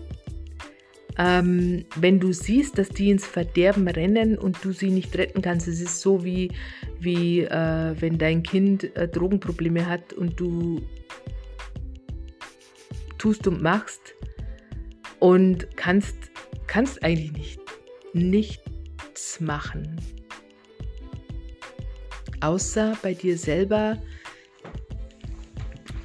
Ähm, 1.20 1.86
wenn 1.96 2.20
du 2.20 2.32
siehst, 2.32 2.78
dass 2.78 2.90
die 2.90 3.12
ins 3.12 3.28
Verderben 3.28 3.88
rennen 3.88 4.38
und 4.38 4.64
du 4.64 4.72
sie 4.72 4.90
nicht 4.90 5.16
retten 5.18 5.42
kannst, 5.42 5.68
es 5.68 5.82
ist 5.82 6.02
so 6.02 6.24
wie, 6.24 6.52
wie 7.00 7.42
äh, 7.42 7.96
wenn 8.00 8.18
dein 8.18 8.42
Kind 8.42 8.96
äh, 8.96 9.08
Drogenprobleme 9.08 9.86
hat 9.86 10.14
und 10.14 10.40
du 10.40 10.82
tust 13.18 13.46
und 13.48 13.62
machst, 13.62 14.16
und 15.20 15.76
kannst, 15.76 16.16
kannst 16.68 17.04
eigentlich 17.04 17.60
nicht, 18.14 18.64
nichts 19.10 19.40
machen. 19.40 19.96
Außer 22.42 22.98
bei 23.02 23.14
dir 23.14 23.38
selber, 23.38 24.02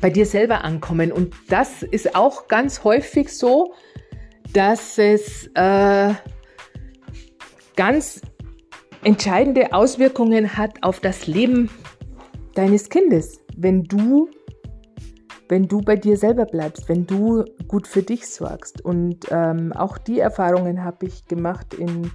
bei 0.00 0.10
dir 0.10 0.26
selber 0.26 0.64
ankommen. 0.64 1.12
Und 1.12 1.34
das 1.48 1.82
ist 1.82 2.16
auch 2.16 2.48
ganz 2.48 2.82
häufig 2.82 3.28
so, 3.28 3.74
dass 4.54 4.98
es 4.98 5.48
äh, 5.54 6.14
ganz 7.76 8.22
entscheidende 9.02 9.72
Auswirkungen 9.72 10.56
hat 10.56 10.82
auf 10.82 11.00
das 11.00 11.26
Leben 11.26 11.68
deines 12.54 12.88
Kindes, 12.88 13.40
wenn 13.56 13.84
du 13.84 14.30
wenn 15.48 15.68
du 15.68 15.82
bei 15.82 15.96
dir 15.96 16.16
selber 16.16 16.46
bleibst, 16.46 16.88
wenn 16.88 17.06
du 17.06 17.44
gut 17.68 17.86
für 17.86 18.02
dich 18.02 18.26
sorgst. 18.26 18.82
Und 18.82 19.26
ähm, 19.30 19.72
auch 19.74 19.98
die 19.98 20.18
Erfahrungen 20.18 20.82
habe 20.82 21.04
ich 21.04 21.26
gemacht, 21.26 21.74
in, 21.74 22.10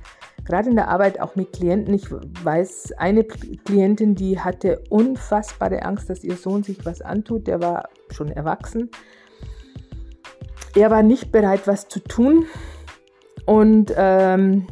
gerade 0.45 0.69
in 0.69 0.75
der 0.75 0.87
Arbeit 0.87 1.21
auch 1.21 1.35
mit 1.35 1.53
Klienten. 1.53 1.93
Ich 1.93 2.09
weiß, 2.09 2.93
eine 2.97 3.23
Klientin, 3.23 4.15
die 4.15 4.39
hatte 4.39 4.81
unfassbare 4.89 5.83
Angst, 5.83 6.09
dass 6.09 6.23
ihr 6.23 6.37
Sohn 6.37 6.63
sich 6.63 6.83
was 6.85 7.01
antut. 7.01 7.45
Der 7.45 7.61
war 7.61 7.89
schon 8.09 8.29
erwachsen. 8.29 8.89
Er 10.75 10.91
war 10.91 11.03
nicht 11.03 11.31
bereit, 11.31 11.67
was 11.67 11.87
zu 11.87 11.99
tun. 11.99 12.45
Und 13.45 13.93
ähm, 13.95 14.67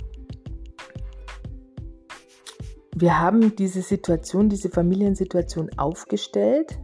wir 2.95 3.19
haben 3.19 3.55
diese 3.55 3.81
Situation, 3.81 4.49
diese 4.49 4.69
Familiensituation 4.69 5.69
aufgestellt. 5.77 6.79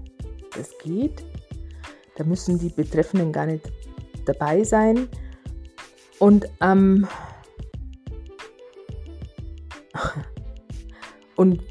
Das 0.55 0.77
geht. 0.79 1.23
Da 2.15 2.23
müssen 2.23 2.59
die 2.59 2.69
Betreffenden 2.69 3.31
gar 3.31 3.45
nicht 3.45 3.71
dabei 4.25 4.63
sein. 4.63 5.07
Und 6.19 6.45
ähm, 6.61 7.07
und 11.35 11.61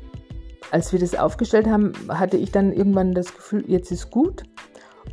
als 0.70 0.92
wir 0.92 0.98
das 0.98 1.14
aufgestellt 1.14 1.66
haben, 1.66 1.92
hatte 2.08 2.36
ich 2.36 2.50
dann 2.50 2.72
irgendwann 2.72 3.14
das 3.14 3.34
Gefühl, 3.34 3.64
jetzt 3.68 3.90
ist 3.92 4.10
gut. 4.10 4.42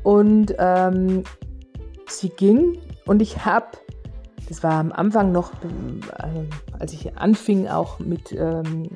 Und 0.04 0.56
ähm, 0.58 1.24
sie 2.12 2.30
ging 2.30 2.78
und 3.06 3.22
ich 3.22 3.46
habe, 3.46 3.68
das 4.48 4.64
war 4.64 4.74
am 4.74 4.92
Anfang 4.92 5.32
noch, 5.32 5.52
äh, 5.54 6.78
als 6.80 6.94
ich 6.94 7.18
anfing 7.18 7.68
auch 7.68 8.00
mit 8.00 8.32
ähm, 8.32 8.90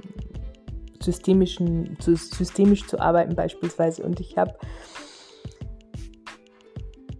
systemischen, 1.02 1.97
zu, 1.99 2.15
systemisch 2.15 2.88
zu 2.88 2.99
arbeiten 2.99 3.36
beispielsweise. 3.36 4.04
Und 4.04 4.19
ich 4.19 4.38
habe 4.38 4.54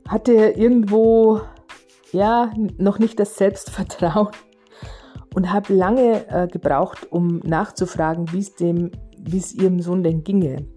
hatte 0.08 0.34
irgendwo 0.34 1.42
ja 2.12 2.52
noch 2.78 3.00
nicht 3.00 3.20
das 3.20 3.36
Selbstvertrauen 3.38 4.30
und 5.36 5.52
habe 5.52 5.74
lange 5.74 6.28
äh, 6.30 6.48
gebraucht, 6.48 7.12
um 7.12 7.40
nachzufragen, 7.40 8.32
wie 8.32 8.40
es 8.40 8.56
dem, 8.56 8.92
wie 9.18 9.38
es 9.38 9.54
ihrem 9.54 9.82
Sohn 9.82 10.04
denn 10.04 10.24
ginge. 10.24 10.68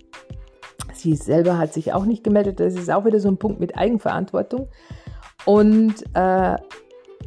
Sie 0.94 1.14
selber 1.14 1.58
hat 1.58 1.74
sich 1.74 1.92
auch 1.92 2.06
nicht 2.06 2.24
gemeldet. 2.24 2.58
Das 2.58 2.74
ist 2.74 2.90
auch 2.90 3.04
wieder 3.04 3.20
so 3.20 3.28
ein 3.28 3.36
Punkt 3.36 3.60
mit 3.60 3.76
Eigenverantwortung. 3.76 4.68
Und 5.46 5.94
äh, 6.14 6.56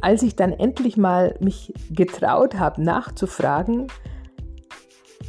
als 0.00 0.22
ich 0.22 0.36
dann 0.36 0.52
endlich 0.52 0.96
mal 0.96 1.36
mich 1.40 1.72
getraut 1.90 2.54
habe, 2.54 2.82
nachzufragen, 2.82 3.88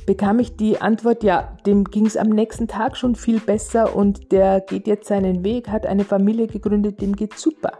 bekam 0.06 0.40
ich 0.40 0.56
die 0.58 0.82
Antwort, 0.82 1.24
ja, 1.24 1.58
dem 1.66 1.86
ging 1.86 2.06
es 2.06 2.18
am 2.18 2.30
nächsten 2.30 2.68
Tag 2.68 2.98
schon 2.98 3.16
viel 3.16 3.40
besser 3.40 3.96
und 3.96 4.32
der 4.32 4.62
geht 4.62 4.88
jetzt 4.88 5.08
seinen 5.08 5.44
Weg, 5.44 5.70
hat 5.70 5.86
eine 5.86 6.04
Familie 6.04 6.48
gegründet, 6.48 7.02
dem 7.02 7.16
geht 7.16 7.38
super. 7.38 7.78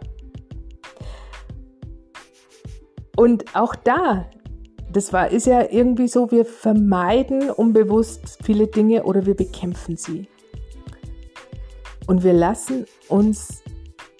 Und 3.16 3.54
auch 3.54 3.74
da, 3.74 4.26
das 4.90 5.12
war, 5.12 5.30
ist 5.30 5.46
ja 5.46 5.70
irgendwie 5.70 6.08
so, 6.08 6.30
wir 6.30 6.44
vermeiden 6.44 7.50
unbewusst 7.50 8.38
viele 8.42 8.66
Dinge 8.66 9.04
oder 9.04 9.26
wir 9.26 9.36
bekämpfen 9.36 9.96
sie. 9.96 10.26
Und 12.06 12.24
wir 12.24 12.32
lassen 12.32 12.86
uns 13.08 13.62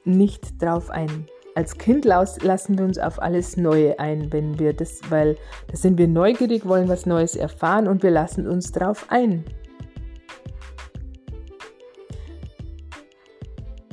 nicht 0.05 0.63
drauf 0.63 0.91
ein. 0.91 1.27
Als 1.55 1.77
Kind 1.77 2.05
lassen 2.07 2.79
wir 2.79 2.85
uns 2.85 2.99
auf 2.99 3.21
alles 3.21 3.57
Neue 3.57 3.99
ein, 3.99 4.33
wenn 4.33 4.59
wir 4.59 4.73
das, 4.73 5.01
weil 5.11 5.37
da 5.69 5.77
sind 5.77 5.99
wir 5.99 6.09
neugierig, 6.09 6.67
wollen 6.67 6.89
was 6.89 7.05
Neues 7.05 7.37
erfahren 7.37 7.89
und 7.89 8.03
wir 8.03 8.11
lassen 8.11 8.47
uns 8.47 8.73
drauf 8.73 9.07
ein. 9.11 9.45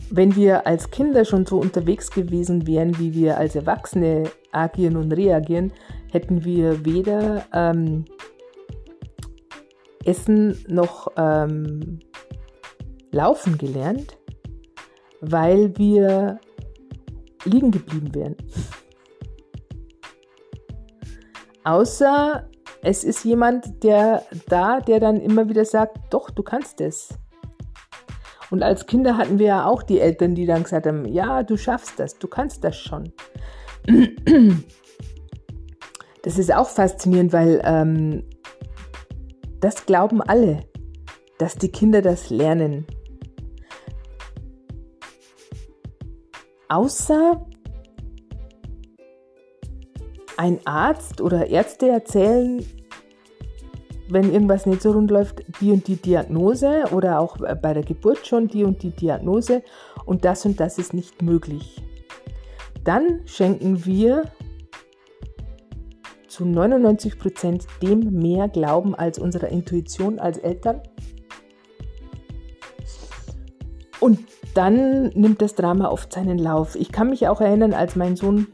Wenn 0.09 0.35
wir 0.35 0.65
als 0.65 0.89
Kinder 0.89 1.25
schon 1.25 1.45
so 1.45 1.59
unterwegs 1.59 2.09
gewesen 2.09 2.65
wären, 2.65 2.97
wie 2.97 3.13
wir 3.13 3.37
als 3.37 3.55
Erwachsene 3.55 4.23
agieren 4.51 4.95
und 4.95 5.11
reagieren, 5.11 5.73
hätten 6.11 6.43
wir 6.45 6.83
weder 6.85 7.45
ähm, 7.53 8.05
Essen 10.05 10.57
noch 10.67 11.11
ähm, 11.17 11.99
Laufen 13.11 13.57
gelernt, 13.57 14.18
weil 15.21 15.77
wir 15.77 16.39
liegen 17.45 17.71
geblieben 17.71 18.13
wären. 18.13 18.35
Außer 21.63 22.47
es 22.81 23.03
ist 23.03 23.25
jemand, 23.25 23.83
der 23.83 24.23
da, 24.47 24.79
der 24.79 24.99
dann 24.99 25.17
immer 25.17 25.49
wieder 25.49 25.65
sagt, 25.65 25.97
doch, 26.11 26.29
du 26.29 26.43
kannst 26.43 26.81
es. 26.81 27.09
Und 28.51 28.63
als 28.63 28.87
Kinder 28.87 29.17
hatten 29.17 29.37
wir 29.37 29.47
ja 29.47 29.65
auch 29.65 29.83
die 29.83 29.99
Eltern, 29.99 30.33
die 30.33 30.45
dann 30.45 30.63
gesagt 30.63 30.87
haben, 30.87 31.05
ja, 31.05 31.43
du 31.43 31.57
schaffst 31.57 31.99
das, 31.99 32.17
du 32.17 32.27
kannst 32.27 32.63
das 32.63 32.77
schon. 32.77 33.11
Das 36.21 36.37
ist 36.37 36.53
auch 36.53 36.67
faszinierend, 36.67 37.31
weil 37.31 37.61
ähm, 37.63 38.23
das 39.61 39.85
glauben 39.85 40.21
alle, 40.21 40.65
dass 41.37 41.55
die 41.55 41.71
Kinder 41.71 42.01
das 42.01 42.29
lernen. 42.29 42.85
Außer 46.69 47.45
ein 50.37 50.59
Arzt 50.65 51.19
oder 51.19 51.47
Ärzte 51.47 51.89
erzählen, 51.89 52.65
wenn 54.07 54.31
irgendwas 54.31 54.65
nicht 54.65 54.81
so 54.81 54.91
rund 54.91 55.11
läuft, 55.11 55.43
die 55.59 55.71
und 55.71 55.87
die 55.87 55.95
Diagnose 55.95 56.85
oder 56.91 57.19
auch 57.19 57.37
bei 57.37 57.73
der 57.73 57.83
Geburt 57.83 58.25
schon 58.25 58.47
die 58.47 58.63
und 58.63 58.81
die 58.83 58.91
Diagnose 58.91 59.63
und 60.05 60.25
das 60.25 60.45
und 60.45 60.59
das 60.59 60.77
ist 60.77 60.93
nicht 60.93 61.21
möglich. 61.21 61.83
Dann 62.83 63.21
schenken 63.25 63.85
wir 63.85 64.31
zu 66.27 66.45
99 66.45 67.19
Prozent 67.19 67.67
dem 67.81 68.13
mehr 68.13 68.47
Glauben 68.47 68.95
als 68.95 69.19
unserer 69.19 69.49
Intuition 69.49 70.19
als 70.19 70.37
Eltern. 70.37 70.81
Und 73.99 74.19
dann 74.53 75.09
nimmt 75.09 75.41
das 75.41 75.55
Drama 75.55 75.89
oft 75.89 76.13
seinen 76.13 76.37
Lauf. 76.37 76.75
Ich 76.75 76.91
kann 76.91 77.09
mich 77.09 77.27
auch 77.27 77.41
erinnern, 77.41 77.73
als 77.73 77.95
mein 77.95 78.15
Sohn 78.15 78.47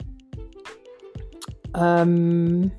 ähm, 1.77 2.71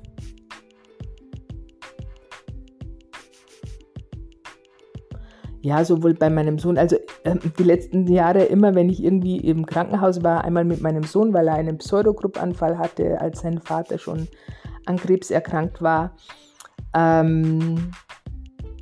ja, 5.61 5.83
sowohl 5.83 6.13
bei 6.13 6.29
meinem 6.29 6.59
Sohn, 6.59 6.77
also 6.77 6.95
äh, 7.23 7.35
die 7.57 7.63
letzten 7.63 8.07
Jahre 8.07 8.43
immer, 8.43 8.73
wenn 8.75 8.89
ich 8.89 9.03
irgendwie 9.03 9.37
im 9.37 9.65
Krankenhaus 9.65 10.23
war, 10.23 10.43
einmal 10.43 10.63
mit 10.63 10.81
meinem 10.81 11.03
Sohn, 11.03 11.33
weil 11.33 11.47
er 11.47 11.55
einen 11.55 11.77
Pseudogruppanfall 11.77 12.77
hatte, 12.77 13.19
als 13.19 13.41
sein 13.41 13.59
Vater 13.59 13.97
schon 13.97 14.27
an 14.85 14.97
Krebs 14.97 15.29
erkrankt 15.29 15.81
war. 15.81 16.15
Ähm, 16.95 17.91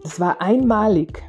das 0.03 0.19
war 0.19 0.41
einmalig. 0.41 1.23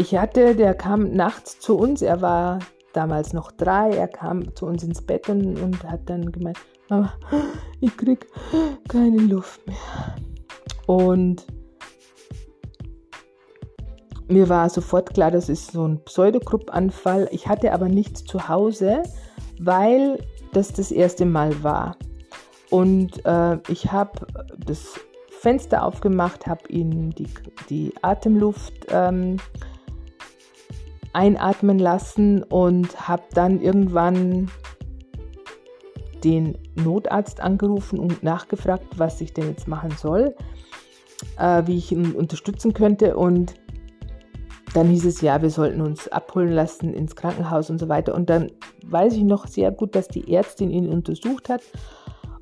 Ich 0.00 0.16
hatte, 0.16 0.54
der 0.54 0.74
kam 0.74 1.12
nachts 1.12 1.58
zu 1.58 1.76
uns, 1.76 2.02
er 2.02 2.22
war 2.22 2.60
damals 2.92 3.32
noch 3.32 3.50
drei, 3.50 3.90
er 3.90 4.06
kam 4.06 4.54
zu 4.54 4.66
uns 4.66 4.84
ins 4.84 5.02
Bett 5.02 5.28
und, 5.28 5.82
hat 5.82 6.08
dann 6.08 6.30
gemeint, 6.30 6.56
Mama, 6.88 7.12
ich 7.80 7.96
krieg 7.96 8.28
keine 8.88 9.18
Luft 9.18 9.60
mehr. 9.66 9.76
Und 10.86 11.44
mir 14.28 14.48
war 14.48 14.70
sofort 14.70 15.14
klar, 15.14 15.32
das 15.32 15.48
ist 15.48 15.72
so 15.72 15.86
ein 15.86 16.02
Pseudogruppanfall. 16.04 17.28
Ich 17.32 17.48
hatte 17.48 17.72
aber 17.72 17.88
nichts 17.88 18.24
zu 18.24 18.48
Hause, 18.48 19.02
weil 19.60 20.24
das 20.52 20.72
das 20.72 20.92
erste 20.92 21.26
Mal 21.26 21.62
war. 21.64 21.96
Und 22.70 23.24
äh, 23.26 23.58
ich 23.68 23.90
habe 23.90 24.26
das 24.64 24.94
Fenster 25.40 25.82
aufgemacht, 25.82 26.46
habe 26.46 26.68
ihn 26.68 27.10
die, 27.10 27.28
die 27.68 27.92
Atemluft 28.02 28.86
ähm, 28.90 29.38
einatmen 31.12 31.78
lassen 31.78 32.42
und 32.42 33.08
habe 33.08 33.24
dann 33.32 33.60
irgendwann 33.60 34.50
den 36.24 36.58
Notarzt 36.74 37.40
angerufen 37.40 37.98
und 37.98 38.22
nachgefragt, 38.22 38.98
was 38.98 39.20
ich 39.20 39.32
denn 39.32 39.48
jetzt 39.48 39.68
machen 39.68 39.92
soll, 39.96 40.34
äh, 41.38 41.62
wie 41.66 41.76
ich 41.76 41.92
ihn 41.92 42.12
unterstützen 42.12 42.72
könnte. 42.72 43.16
Und 43.16 43.54
dann 44.74 44.88
hieß 44.88 45.06
es 45.06 45.20
ja, 45.20 45.40
wir 45.40 45.50
sollten 45.50 45.80
uns 45.80 46.08
abholen 46.08 46.52
lassen 46.52 46.92
ins 46.92 47.16
Krankenhaus 47.16 47.70
und 47.70 47.78
so 47.78 47.88
weiter. 47.88 48.14
Und 48.14 48.30
dann 48.30 48.50
weiß 48.84 49.14
ich 49.14 49.22
noch 49.22 49.46
sehr 49.46 49.70
gut, 49.70 49.94
dass 49.94 50.08
die 50.08 50.32
Ärztin 50.32 50.70
ihn 50.70 50.88
untersucht 50.88 51.48
hat. 51.48 51.62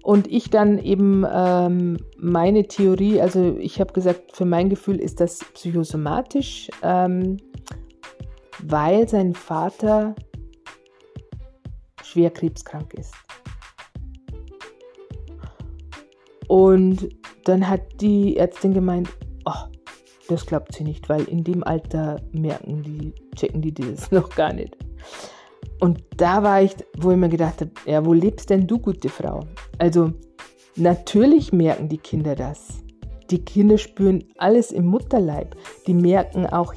Und 0.03 0.31
ich 0.31 0.51
dann 0.51 0.79
eben 0.79 1.27
ähm, 1.29 1.97
meine 2.17 2.69
Theorie, 2.69 3.21
also 3.21 3.57
ich 3.59 3.81
habe 3.81 3.93
gesagt, 3.93 4.37
für 4.37 4.45
mein 4.45 4.71
Gefühl 4.71 5.01
ist 5.01 5.21
das 5.21 5.41
psychosomatisch. 5.55 6.69
Ähm, 6.83 7.39
weil 8.63 9.09
sein 9.09 9.35
Vater 9.35 10.15
schwer 12.03 12.31
krebskrank 12.31 12.95
ist. 12.95 13.13
Und 16.49 17.09
dann 17.45 17.69
hat 17.69 18.01
die 18.01 18.37
Ärztin 18.37 18.73
gemeint, 18.73 19.09
oh, 19.45 19.69
das 20.29 20.47
glaubt 20.47 20.75
sie 20.75 20.85
nicht, 20.85 21.09
weil 21.09 21.25
in 21.25 21.45
dem 21.45 21.65
Alter 21.65 22.21
merken 22.33 22.83
die, 22.83 23.13
checken 23.35 23.63
die 23.63 23.75
das 23.75 24.11
noch 24.13 24.31
gar 24.31 24.53
nicht. 24.53 24.77
Und 25.81 26.03
da 26.17 26.43
war 26.43 26.63
ich, 26.63 26.75
wo 26.99 27.11
ich 27.11 27.17
mir 27.17 27.29
gedacht 27.29 27.61
habe, 27.61 27.71
ja, 27.85 28.05
wo 28.05 28.13
lebst 28.13 28.51
denn 28.51 28.67
du, 28.67 28.79
gute 28.79 29.09
Frau? 29.09 29.41
Also 29.79 30.13
natürlich 30.77 31.53
merken 31.53 31.89
die 31.89 31.99
Kinder 31.99 32.35
das. 32.35 32.83
Die 33.31 33.45
Kinder 33.45 33.77
spüren 33.77 34.25
alles 34.39 34.71
im 34.71 34.87
Mutterleib. 34.87 35.57
Die 35.87 35.95
merken 35.95 36.47
auch 36.47 36.75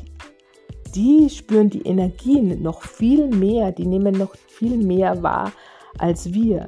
die 0.91 1.29
spüren 1.29 1.69
die 1.69 1.81
Energien 1.81 2.61
noch 2.61 2.81
viel 2.81 3.27
mehr, 3.27 3.71
die 3.71 3.85
nehmen 3.85 4.17
noch 4.17 4.35
viel 4.47 4.77
mehr 4.77 5.21
wahr 5.23 5.51
als 5.97 6.33
wir, 6.33 6.67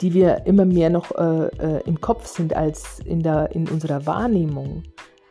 die 0.00 0.12
wir 0.14 0.46
immer 0.46 0.64
mehr 0.64 0.90
noch 0.90 1.10
äh, 1.12 1.46
äh, 1.58 1.82
im 1.86 2.00
Kopf 2.00 2.26
sind 2.26 2.54
als 2.54 3.00
in, 3.00 3.22
der, 3.22 3.50
in 3.54 3.68
unserer 3.68 4.06
Wahrnehmung, 4.06 4.82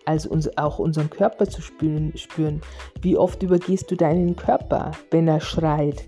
als 0.06 0.26
uns, 0.26 0.58
auch 0.58 0.80
unseren 0.80 1.10
Körper 1.10 1.48
zu 1.48 1.62
spüren, 1.62 2.14
spüren. 2.16 2.62
Wie 3.02 3.18
oft 3.18 3.44
übergehst 3.44 3.90
du 3.92 3.96
deinen 3.96 4.36
Körper, 4.36 4.92
wenn 5.12 5.28
er 5.28 5.42
schreit, 5.42 6.08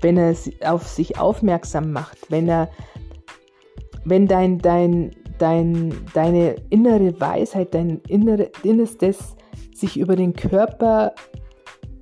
wenn 0.00 0.16
er 0.16 0.34
auf 0.64 0.86
sich 0.86 1.18
aufmerksam 1.18 1.92
macht, 1.92 2.18
wenn 2.30 2.48
er, 2.48 2.68
wenn 4.04 4.26
dein, 4.26 4.58
dein, 4.58 5.12
dein, 5.38 5.94
deine 6.14 6.56
innere 6.70 7.18
Weisheit, 7.20 7.74
dein 7.74 8.00
innere, 8.08 8.50
innerstes 8.62 9.36
sich 9.82 9.98
über 9.98 10.16
den 10.16 10.32
Körper 10.32 11.12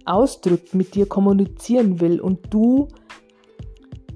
ausdrückt, 0.05 0.75
mit 0.75 0.95
dir 0.95 1.07
kommunizieren 1.07 2.01
will 2.01 2.21
und 2.21 2.53
du 2.55 2.89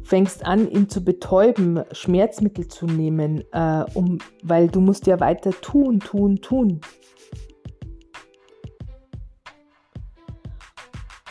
fängst 0.04 0.44
an, 0.46 0.70
ihn 0.70 0.88
zu 0.88 1.02
betäuben, 1.02 1.82
Schmerzmittel 1.92 2.68
zu 2.68 2.86
nehmen, 2.86 3.42
äh, 3.52 3.84
um, 3.94 4.18
weil 4.42 4.68
du 4.68 4.80
musst 4.80 5.06
ja 5.06 5.18
weiter 5.18 5.50
tun, 5.50 5.98
tun, 5.98 6.40
tun. 6.40 6.80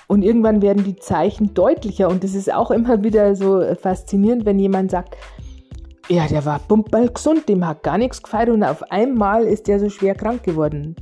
Und 0.07 0.23
irgendwann 0.23 0.61
werden 0.61 0.83
die 0.83 0.95
Zeichen 0.95 1.53
deutlicher 1.53 2.09
und 2.09 2.23
es 2.23 2.35
ist 2.35 2.51
auch 2.51 2.71
immer 2.71 3.03
wieder 3.03 3.35
so 3.35 3.63
faszinierend, 3.75 4.45
wenn 4.45 4.59
jemand 4.59 4.91
sagt, 4.91 5.15
ja, 6.09 6.27
der 6.27 6.45
war 6.45 6.59
pumperl 6.59 7.09
gesund, 7.09 7.47
dem 7.47 7.65
hat 7.65 7.83
gar 7.83 7.97
nichts 7.97 8.21
gefeiert 8.21 8.49
und 8.49 8.63
auf 8.63 8.83
einmal 8.91 9.45
ist 9.45 9.67
der 9.67 9.79
so 9.79 9.89
schwer 9.89 10.15
krank 10.15 10.43
geworden. 10.43 10.95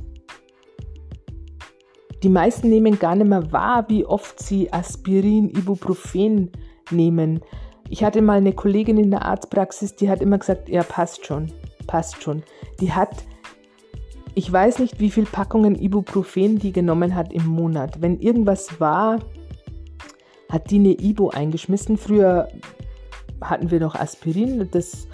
Die 2.22 2.28
meisten 2.28 2.68
nehmen 2.68 2.98
gar 2.98 3.16
nicht 3.16 3.28
mehr 3.28 3.50
wahr, 3.50 3.86
wie 3.88 4.04
oft 4.04 4.40
sie 4.40 4.72
Aspirin, 4.72 5.50
Ibuprofen 5.50 6.52
nehmen. 6.90 7.40
Ich 7.88 8.04
hatte 8.04 8.22
mal 8.22 8.38
eine 8.38 8.52
Kollegin 8.52 8.96
in 8.96 9.10
der 9.10 9.24
Arztpraxis, 9.24 9.96
die 9.96 10.08
hat 10.08 10.22
immer 10.22 10.38
gesagt, 10.38 10.68
ja, 10.68 10.82
passt 10.82 11.26
schon, 11.26 11.52
passt 11.88 12.22
schon. 12.22 12.44
Die 12.80 12.92
hat, 12.92 13.24
ich 14.34 14.50
weiß 14.50 14.78
nicht, 14.78 15.00
wie 15.00 15.10
viele 15.10 15.26
Packungen 15.26 15.74
Ibuprofen 15.74 16.58
die 16.58 16.72
genommen 16.72 17.14
hat 17.14 17.32
im 17.32 17.46
Monat. 17.46 18.00
Wenn 18.00 18.20
irgendwas 18.20 18.80
war, 18.80 19.18
hat 20.48 20.70
die 20.70 20.78
eine 20.78 20.92
Ibu 20.92 21.30
eingeschmissen. 21.30 21.96
Früher 21.96 22.48
hatten 23.40 23.70
wir 23.72 23.80
noch 23.80 23.96
Aspirin, 23.96 24.68
das, 24.70 25.08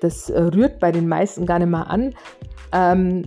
das 0.00 0.28
rührt 0.30 0.80
bei 0.80 0.90
den 0.90 1.06
meisten 1.06 1.46
gar 1.46 1.60
nicht 1.60 1.68
mehr 1.68 1.88
an. 1.88 2.14
Ähm, 2.72 3.22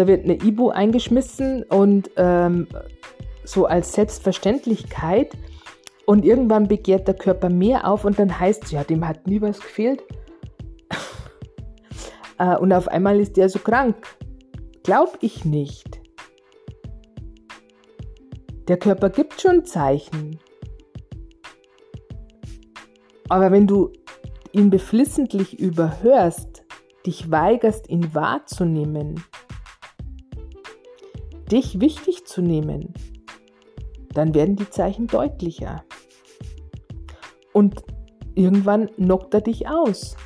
da 0.00 0.06
wird 0.06 0.24
eine 0.24 0.36
Ibu 0.36 0.70
eingeschmissen 0.70 1.62
und 1.64 2.10
ähm, 2.16 2.66
so 3.44 3.66
als 3.66 3.92
Selbstverständlichkeit. 3.92 5.36
Und 6.06 6.24
irgendwann 6.24 6.68
begehrt 6.68 7.06
der 7.06 7.14
Körper 7.14 7.50
mehr 7.50 7.86
auf 7.86 8.06
und 8.06 8.18
dann 8.18 8.40
heißt 8.40 8.64
es, 8.64 8.70
ja, 8.70 8.82
dem 8.82 9.06
hat 9.06 9.26
nie 9.26 9.40
was 9.40 9.60
gefehlt. 9.60 10.02
Äh, 12.38 12.56
und 12.56 12.72
auf 12.72 12.88
einmal 12.88 13.20
ist 13.20 13.36
der 13.36 13.50
so 13.50 13.58
krank. 13.58 13.96
Glaub 14.82 15.18
ich 15.20 15.44
nicht. 15.44 16.00
Der 18.66 18.78
Körper 18.78 19.10
gibt 19.10 19.42
schon 19.42 19.66
Zeichen. 19.66 20.38
Aber 23.28 23.52
wenn 23.52 23.66
du 23.66 23.92
ihn 24.52 24.70
beflissentlich 24.70 25.60
überhörst, 25.60 26.64
dich 27.04 27.30
weigerst, 27.30 27.90
ihn 27.90 28.14
wahrzunehmen, 28.14 29.22
dich 31.50 31.80
wichtig 31.80 32.26
zu 32.26 32.42
nehmen, 32.42 32.94
dann 34.14 34.34
werden 34.34 34.56
die 34.56 34.70
Zeichen 34.70 35.06
deutlicher. 35.06 35.84
Und 37.52 37.82
irgendwann 38.34 38.86
knockt 38.96 39.34
er 39.34 39.40
dich 39.40 39.68
aus. 39.68 40.16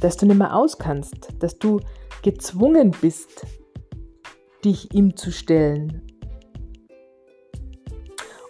Dass 0.00 0.16
du 0.16 0.26
nicht 0.26 0.38
mehr 0.38 0.56
auskannst, 0.56 1.28
dass 1.38 1.58
du 1.58 1.80
gezwungen 2.22 2.94
bist, 3.00 3.46
dich 4.64 4.94
ihm 4.94 5.16
zu 5.16 5.30
stellen. 5.30 6.02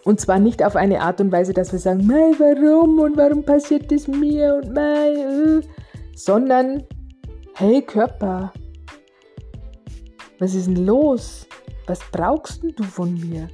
Und 0.05 0.21
zwar 0.21 0.39
nicht 0.39 0.65
auf 0.65 0.77
eine 0.77 1.03
Art 1.03 1.21
und 1.21 1.31
Weise, 1.31 1.53
dass 1.53 1.73
wir 1.73 1.79
sagen, 1.79 2.07
Mei, 2.07 2.33
warum 2.39 2.99
und 3.01 3.17
warum 3.17 3.45
passiert 3.45 3.93
das 3.93 4.09
mir 4.09 4.61
und 4.63 4.73
Mei, 4.73 5.13
äh, 5.13 5.61
sondern, 6.15 6.85
hey 7.55 7.83
Körper, 7.83 8.53
was 10.41 10.55
ist 10.55 10.67
denn 10.67 10.87
los? 10.87 11.47
Was 11.87 12.01
brauchst 12.11 12.63
du 12.65 12.83
von 12.83 13.15
mir? 13.15 13.49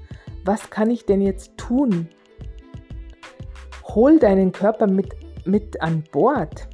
Was 0.45 0.71
kann 0.71 0.89
ich 0.91 1.05
denn 1.05 1.21
jetzt 1.21 1.57
tun? 1.57 2.09
Hol 3.95 4.19
deinen 4.19 4.53
Körper 4.53 4.87
mit, 4.87 5.15
mit 5.45 5.81
an 5.83 6.05
Bord. 6.13 6.69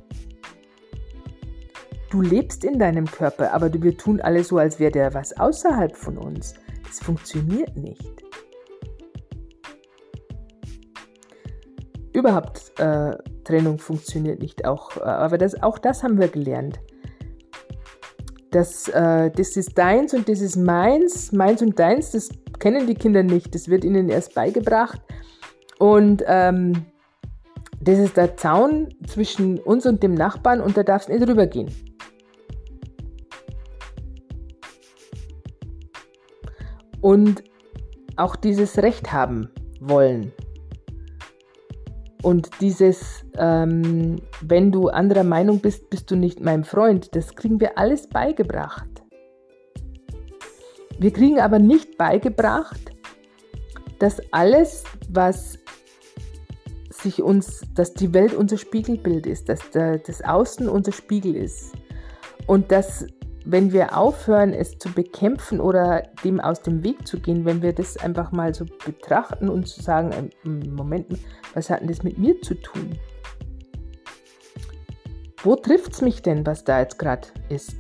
Du 2.11 2.21
lebst 2.21 2.63
in 2.63 2.79
deinem 2.79 3.07
Körper, 3.07 3.55
aber 3.55 3.73
wir 3.73 3.97
tun 3.97 4.21
alles 4.21 4.49
so, 4.49 4.59
als 4.59 4.79
wäre 4.79 4.93
der 4.93 5.15
was 5.15 5.35
außerhalb 5.39 5.97
von 5.97 6.19
uns. 6.19 6.55
Das 6.85 7.01
funktioniert 7.01 7.75
nicht. 7.77 8.23
Überhaupt 12.13 12.79
äh, 12.79 13.17
Trennung 13.45 13.79
funktioniert 13.79 14.41
nicht 14.41 14.67
auch, 14.67 14.99
äh, 14.99 15.05
aber 15.05 15.39
das, 15.39 15.63
auch 15.63 15.79
das 15.79 16.03
haben 16.03 16.21
wir 16.21 16.29
gelernt. 16.29 16.81
Das, 18.53 18.87
äh, 18.89 19.31
das 19.31 19.57
ist 19.57 19.77
deins 19.79 20.13
und 20.13 20.29
das 20.29 20.43
ist 20.43 20.57
meins, 20.57 21.33
meins 21.33 21.63
und 21.63 21.79
deins, 21.79 22.11
das 22.11 22.29
kennen 22.59 22.87
die 22.87 22.95
Kinder 22.95 23.23
nicht. 23.23 23.55
Das 23.55 23.69
wird 23.69 23.83
ihnen 23.83 24.11
erst 24.11 24.35
beigebracht. 24.35 25.01
Und 25.79 26.23
ähm, 26.27 26.85
das 27.81 27.99
ist 27.99 28.17
der 28.17 28.37
Zaun 28.37 28.95
zwischen 29.07 29.59
uns 29.59 29.87
und 29.87 30.03
dem 30.03 30.15
Nachbarn 30.15 30.61
und 30.61 30.77
da 30.77 30.83
darfst 30.83 31.09
nicht 31.09 31.27
drüber 31.27 31.47
gehen. 31.47 31.75
Und 37.01 37.43
auch 38.17 38.37
dieses 38.37 38.79
Recht 38.79 39.13
haben 39.13 39.49
wollen. 39.81 40.31
Und 42.23 42.49
dieses, 42.61 43.25
ähm, 43.37 44.23
wenn 44.41 44.71
du 44.71 44.89
anderer 44.89 45.25
Meinung 45.25 45.59
bist, 45.59 45.91
bist 45.91 46.11
du 46.11 46.17
nicht 46.17 46.41
mein 46.41 46.63
Freund, 46.65 47.15
das 47.17 47.35
kriegen 47.35 47.61
wir 47.61 47.77
alles 47.77 48.07
beigebracht. 48.07 48.89
Wir 50.99 51.13
kriegen 51.13 51.41
aber 51.41 51.59
nicht 51.59 51.99
beigebracht, 51.99 52.93
dass 53.99 54.21
alles, 54.33 54.85
was 55.11 55.59
sich 56.91 57.23
uns, 57.23 57.63
dass 57.75 57.93
die 57.95 58.15
Welt 58.15 58.35
unser 58.35 58.57
Spiegelbild 58.57 59.27
ist, 59.27 59.49
dass 59.49 59.71
der, 59.71 59.99
das 59.99 60.23
Außen 60.23 60.69
unser 60.69 60.93
Spiegel 60.93 61.35
ist. 61.35 61.73
Und 62.47 62.71
dass, 62.71 63.07
wenn 63.45 63.73
wir 63.73 63.97
aufhören, 63.97 64.53
es 64.53 64.79
zu 64.79 64.91
bekämpfen 64.93 65.61
oder 65.61 66.03
dem 66.25 66.41
aus 66.41 66.63
dem 66.63 66.85
Weg 66.85 67.07
zu 67.07 67.19
gehen, 67.19 67.45
wenn 67.45 67.63
wir 67.63 67.73
das 67.73 67.97
einfach 67.97 68.33
mal 68.33 68.55
so 68.55 68.65
betrachten 68.85 69.49
und 69.49 69.67
zu 69.67 69.83
sagen, 69.83 70.31
ähm, 70.45 70.75
Moment, 70.75 71.07
was 71.55 71.71
hat 71.71 71.81
denn 71.81 71.89
das 71.89 72.03
mit 72.03 72.19
mir 72.19 72.41
zu 72.43 72.55
tun? 72.55 72.99
Wo 75.43 75.57
trifft 75.57 75.93
es 75.93 76.03
mich 76.03 76.23
denn, 76.23 76.47
was 76.47 76.65
da 76.65 76.81
jetzt 76.81 76.99
gerade 76.99 77.29
ist? 77.49 77.77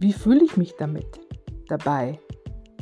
Wie 0.00 0.12
fühle 0.12 0.44
ich 0.44 0.56
mich 0.56 0.74
damit? 0.76 1.28
dabei. 1.68 2.18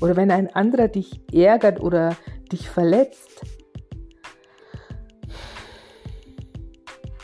Oder 0.01 0.17
wenn 0.17 0.31
ein 0.31 0.55
anderer 0.55 0.89
dich 0.89 1.21
ärgert 1.33 1.81
oder 1.81 2.17
dich 2.53 2.69
verletzt. 2.69 3.43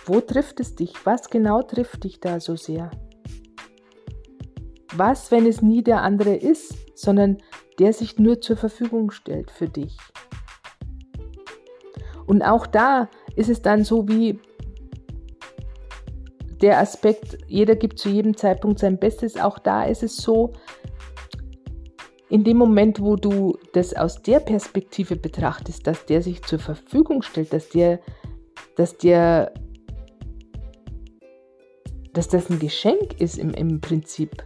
Wo 0.04 0.20
trifft 0.20 0.60
es 0.60 0.74
dich? 0.74 0.94
Was 1.04 1.28
genau 1.28 1.62
trifft 1.62 2.04
dich 2.04 2.20
da 2.20 2.40
so 2.40 2.56
sehr? 2.56 2.90
Was, 4.96 5.30
wenn 5.30 5.46
es 5.46 5.62
nie 5.62 5.82
der 5.82 6.02
andere 6.02 6.34
ist, 6.34 6.74
sondern 6.98 7.38
der 7.78 7.92
sich 7.92 8.18
nur 8.18 8.40
zur 8.40 8.56
Verfügung 8.56 9.10
stellt 9.10 9.50
für 9.50 9.68
dich? 9.68 9.96
Und 12.26 12.42
auch 12.42 12.66
da 12.66 13.08
ist 13.36 13.48
es 13.48 13.62
dann 13.62 13.84
so 13.84 14.08
wie 14.08 14.38
der 16.60 16.78
Aspekt, 16.78 17.38
jeder 17.48 17.74
gibt 17.74 17.98
zu 17.98 18.08
jedem 18.08 18.36
Zeitpunkt 18.36 18.78
sein 18.78 18.98
Bestes. 18.98 19.36
Auch 19.36 19.58
da 19.58 19.84
ist 19.84 20.02
es 20.02 20.16
so, 20.16 20.52
in 22.28 22.44
dem 22.44 22.56
Moment, 22.56 23.00
wo 23.00 23.16
du 23.16 23.58
das 23.74 23.94
aus 23.94 24.22
der 24.22 24.40
Perspektive 24.40 25.16
betrachtest, 25.16 25.86
dass 25.86 26.06
der 26.06 26.22
sich 26.22 26.42
zur 26.42 26.58
Verfügung 26.58 27.20
stellt, 27.20 27.52
dass 27.52 27.68
der, 27.68 28.00
dass 28.76 28.96
der, 28.96 29.52
dass 32.14 32.28
das 32.28 32.48
ein 32.48 32.58
Geschenk 32.58 33.20
ist 33.20 33.36
im, 33.36 33.52
im 33.52 33.80
Prinzip, 33.82 34.42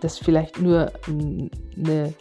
das 0.00 0.18
vielleicht 0.18 0.60
nur 0.60 0.92
eine 1.06 2.14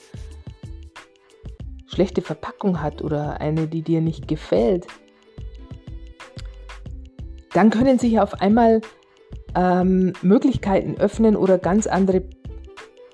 schlechte 1.88 2.22
Verpackung 2.22 2.82
hat 2.82 3.02
oder 3.02 3.42
eine, 3.42 3.68
die 3.68 3.82
dir 3.82 4.02
nicht 4.02 4.28
gefällt, 4.28 4.88
dann 7.54 7.70
können 7.70 7.98
sich 7.98 8.20
auf 8.20 8.42
einmal 8.42 8.82
ähm, 9.56 10.14
Möglichkeiten 10.22 10.98
öffnen 10.98 11.36
oder 11.36 11.58
ganz 11.58 11.88
andere 11.88 12.24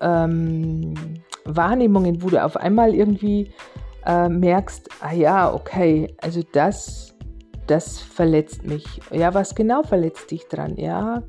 ähm, 0.00 0.94
Wahrnehmungen, 1.44 2.22
wo 2.22 2.28
du 2.28 2.42
auf 2.42 2.56
einmal 2.56 2.94
irgendwie 2.94 3.52
äh, 4.04 4.28
merkst, 4.28 4.88
ah 5.00 5.12
ja, 5.12 5.52
okay, 5.52 6.14
also 6.20 6.42
das, 6.52 7.14
das 7.66 7.98
verletzt 7.98 8.64
mich. 8.64 9.00
Ja, 9.10 9.34
was 9.34 9.54
genau 9.54 9.82
verletzt 9.82 10.30
dich 10.30 10.46
dran? 10.48 10.76
Ja, 10.76 11.22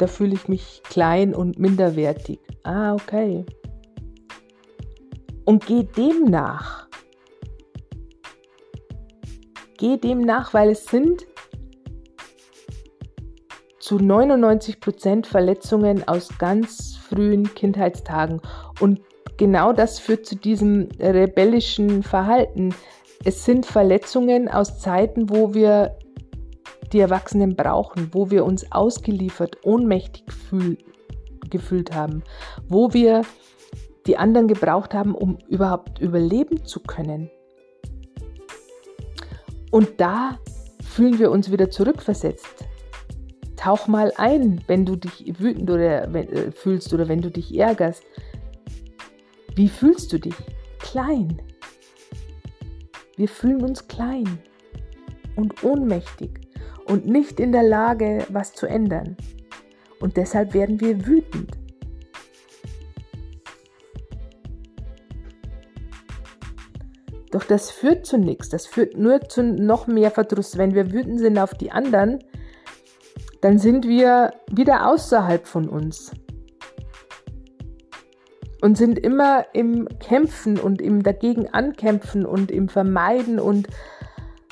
da 0.00 0.06
fühle 0.06 0.34
ich 0.34 0.48
mich 0.48 0.82
klein 0.84 1.34
und 1.34 1.58
minderwertig. 1.58 2.40
Ah, 2.62 2.94
okay. 2.94 3.44
Und 5.44 5.66
geh 5.66 5.82
dem 5.82 6.24
nach. 6.24 6.88
Geh 9.76 9.98
dem 9.98 10.20
nach, 10.20 10.54
weil 10.54 10.70
es 10.70 10.86
sind 10.86 11.26
zu 13.78 13.98
99 13.98 14.80
Prozent 14.80 15.26
Verletzungen 15.26 16.06
aus 16.06 16.30
ganz 16.38 16.96
frühen 16.96 17.54
Kindheitstagen. 17.54 18.40
Und 18.80 19.00
genau 19.36 19.72
das 19.72 19.98
führt 19.98 20.24
zu 20.24 20.36
diesem 20.36 20.88
rebellischen 20.98 22.02
Verhalten. 22.02 22.74
Es 23.24 23.44
sind 23.44 23.66
Verletzungen 23.66 24.48
aus 24.48 24.78
Zeiten, 24.78 25.28
wo 25.28 25.52
wir 25.52 25.98
die 26.92 27.00
Erwachsenen 27.00 27.56
brauchen, 27.56 28.08
wo 28.12 28.30
wir 28.30 28.44
uns 28.44 28.70
ausgeliefert, 28.72 29.58
ohnmächtig 29.64 30.32
fühl 30.32 30.78
gefühlt 31.48 31.94
haben, 31.94 32.22
wo 32.68 32.92
wir 32.92 33.22
die 34.06 34.16
anderen 34.16 34.48
gebraucht 34.48 34.94
haben, 34.94 35.14
um 35.14 35.38
überhaupt 35.48 36.00
überleben 36.00 36.64
zu 36.64 36.80
können. 36.80 37.30
Und 39.70 40.00
da 40.00 40.38
fühlen 40.82 41.18
wir 41.18 41.30
uns 41.30 41.50
wieder 41.50 41.70
zurückversetzt. 41.70 42.64
Tauch 43.56 43.88
mal 43.88 44.12
ein, 44.16 44.62
wenn 44.66 44.86
du 44.86 44.96
dich 44.96 45.38
wütend 45.38 45.70
oder 45.70 46.12
wenn, 46.12 46.28
äh, 46.30 46.50
fühlst 46.50 46.92
oder 46.94 47.08
wenn 47.08 47.20
du 47.20 47.30
dich 47.30 47.56
ärgerst. 47.56 48.02
Wie 49.54 49.68
fühlst 49.68 50.12
du 50.12 50.18
dich? 50.18 50.34
Klein. 50.78 51.42
Wir 53.16 53.28
fühlen 53.28 53.62
uns 53.62 53.86
klein 53.86 54.38
und 55.36 55.62
ohnmächtig 55.62 56.49
und 56.90 57.06
nicht 57.06 57.40
in 57.40 57.52
der 57.52 57.62
Lage, 57.62 58.26
was 58.28 58.52
zu 58.52 58.66
ändern. 58.66 59.16
Und 60.00 60.16
deshalb 60.16 60.54
werden 60.54 60.80
wir 60.80 61.06
wütend. 61.06 61.56
Doch 67.30 67.44
das 67.44 67.70
führt 67.70 68.06
zu 68.06 68.18
nichts, 68.18 68.48
das 68.48 68.66
führt 68.66 68.96
nur 68.98 69.20
zu 69.20 69.44
noch 69.44 69.86
mehr 69.86 70.10
Verdruss. 70.10 70.58
Wenn 70.58 70.74
wir 70.74 70.92
wütend 70.92 71.20
sind 71.20 71.38
auf 71.38 71.54
die 71.54 71.70
anderen, 71.70 72.18
dann 73.40 73.58
sind 73.58 73.86
wir 73.86 74.32
wieder 74.50 74.88
außerhalb 74.88 75.46
von 75.46 75.68
uns 75.68 76.10
und 78.62 78.76
sind 78.76 78.98
immer 78.98 79.46
im 79.52 79.88
Kämpfen 80.00 80.58
und 80.58 80.82
im 80.82 81.04
dagegen 81.04 81.48
ankämpfen 81.48 82.26
und 82.26 82.50
im 82.50 82.68
Vermeiden 82.68 83.38
und 83.38 83.68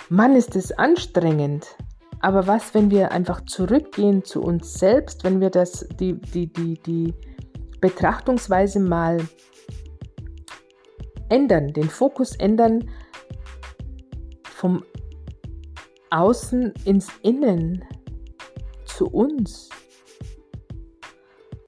Mann, 0.09 0.37
ist 0.37 0.57
es 0.57 0.73
anstrengend. 0.73 1.77
Aber 2.21 2.47
was, 2.47 2.75
wenn 2.75 2.91
wir 2.91 3.13
einfach 3.13 3.45
zurückgehen 3.45 4.25
zu 4.25 4.43
uns 4.43 4.75
selbst, 4.75 5.25
wenn 5.25 5.41
wir 5.41 5.51
das, 5.51 5.87
die, 6.01 6.15
die, 6.15 6.53
die, 6.53 6.75
die 6.83 7.15
Betrachtungsweise 7.81 8.81
mal 8.81 9.19
ändern, 11.29 11.73
den 11.73 11.89
Fokus 11.89 12.35
ändern 12.37 12.91
vom 14.43 14.83
Außen 16.11 16.73
ins 16.85 17.09
Innen 17.23 17.85
zu 18.85 19.07
uns 19.07 19.69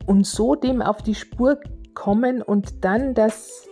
und 0.06 0.26
so 0.26 0.56
dem 0.56 0.82
auf 0.82 1.02
die 1.02 1.14
Spur 1.14 1.60
kommen 1.94 2.42
und 2.42 2.84
dann 2.84 3.14
das, 3.14 3.68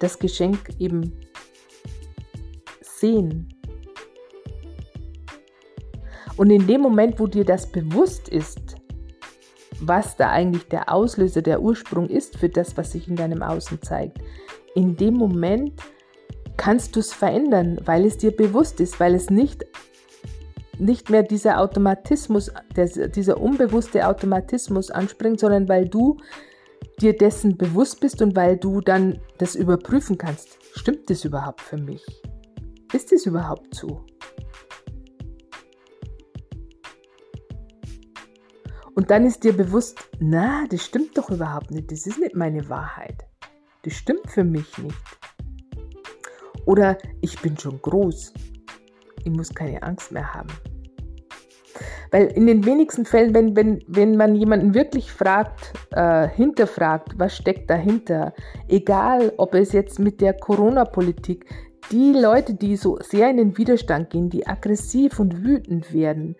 das 0.00 0.18
Geschenk 0.18 0.70
eben 0.78 1.19
sehen. 3.00 3.48
Und 6.36 6.50
in 6.50 6.66
dem 6.66 6.80
Moment, 6.80 7.18
wo 7.18 7.26
dir 7.26 7.44
das 7.44 7.70
bewusst 7.70 8.28
ist, 8.28 8.76
was 9.80 10.16
da 10.16 10.30
eigentlich 10.30 10.68
der 10.68 10.92
Auslöser, 10.92 11.42
der 11.42 11.62
Ursprung 11.62 12.08
ist 12.08 12.36
für 12.36 12.48
das, 12.48 12.76
was 12.76 12.92
sich 12.92 13.08
in 13.08 13.16
deinem 13.16 13.42
Außen 13.42 13.82
zeigt, 13.82 14.18
in 14.74 14.96
dem 14.96 15.14
Moment 15.14 15.80
kannst 16.56 16.94
du 16.94 17.00
es 17.00 17.12
verändern, 17.12 17.80
weil 17.84 18.04
es 18.04 18.18
dir 18.18 18.30
bewusst 18.30 18.80
ist, 18.80 19.00
weil 19.00 19.14
es 19.14 19.30
nicht, 19.30 19.64
nicht 20.78 21.08
mehr 21.10 21.22
dieser 21.22 21.60
Automatismus, 21.60 22.52
der, 22.76 23.08
dieser 23.08 23.40
unbewusste 23.40 24.06
Automatismus 24.06 24.90
anspringt, 24.90 25.40
sondern 25.40 25.68
weil 25.68 25.88
du 25.88 26.18
dir 27.00 27.16
dessen 27.16 27.56
bewusst 27.56 28.00
bist 28.00 28.20
und 28.20 28.36
weil 28.36 28.58
du 28.58 28.80
dann 28.80 29.20
das 29.38 29.54
überprüfen 29.54 30.18
kannst. 30.18 30.58
Stimmt 30.74 31.08
das 31.08 31.24
überhaupt 31.24 31.62
für 31.62 31.78
mich? 31.78 32.04
Ist 32.92 33.12
es 33.12 33.26
überhaupt 33.26 33.74
so? 33.74 34.04
Und 38.94 39.10
dann 39.10 39.24
ist 39.24 39.44
dir 39.44 39.52
bewusst, 39.52 39.98
na, 40.18 40.66
das 40.68 40.84
stimmt 40.84 41.16
doch 41.16 41.30
überhaupt 41.30 41.70
nicht. 41.70 41.90
Das 41.92 42.06
ist 42.06 42.18
nicht 42.18 42.34
meine 42.34 42.68
Wahrheit. 42.68 43.24
Das 43.82 43.94
stimmt 43.94 44.28
für 44.28 44.44
mich 44.44 44.76
nicht. 44.78 44.96
Oder 46.66 46.98
ich 47.20 47.40
bin 47.40 47.56
schon 47.56 47.80
groß. 47.80 48.34
Ich 49.24 49.30
muss 49.30 49.54
keine 49.54 49.82
Angst 49.82 50.12
mehr 50.12 50.34
haben. 50.34 50.50
Weil 52.10 52.26
in 52.26 52.46
den 52.46 52.66
wenigsten 52.66 53.06
Fällen, 53.06 53.34
wenn, 53.34 53.54
wenn, 53.54 53.82
wenn 53.86 54.16
man 54.16 54.34
jemanden 54.34 54.74
wirklich 54.74 55.12
fragt, 55.12 55.72
äh, 55.92 56.28
hinterfragt, 56.28 57.18
was 57.18 57.36
steckt 57.36 57.70
dahinter, 57.70 58.34
egal 58.68 59.32
ob 59.36 59.54
es 59.54 59.72
jetzt 59.72 59.98
mit 60.00 60.20
der 60.20 60.34
Corona-Politik, 60.34 61.46
die 61.90 62.12
Leute, 62.12 62.54
die 62.54 62.76
so 62.76 62.98
sehr 63.00 63.30
in 63.30 63.36
den 63.36 63.58
Widerstand 63.58 64.10
gehen, 64.10 64.30
die 64.30 64.46
aggressiv 64.46 65.18
und 65.18 65.44
wütend 65.44 65.92
werden, 65.92 66.36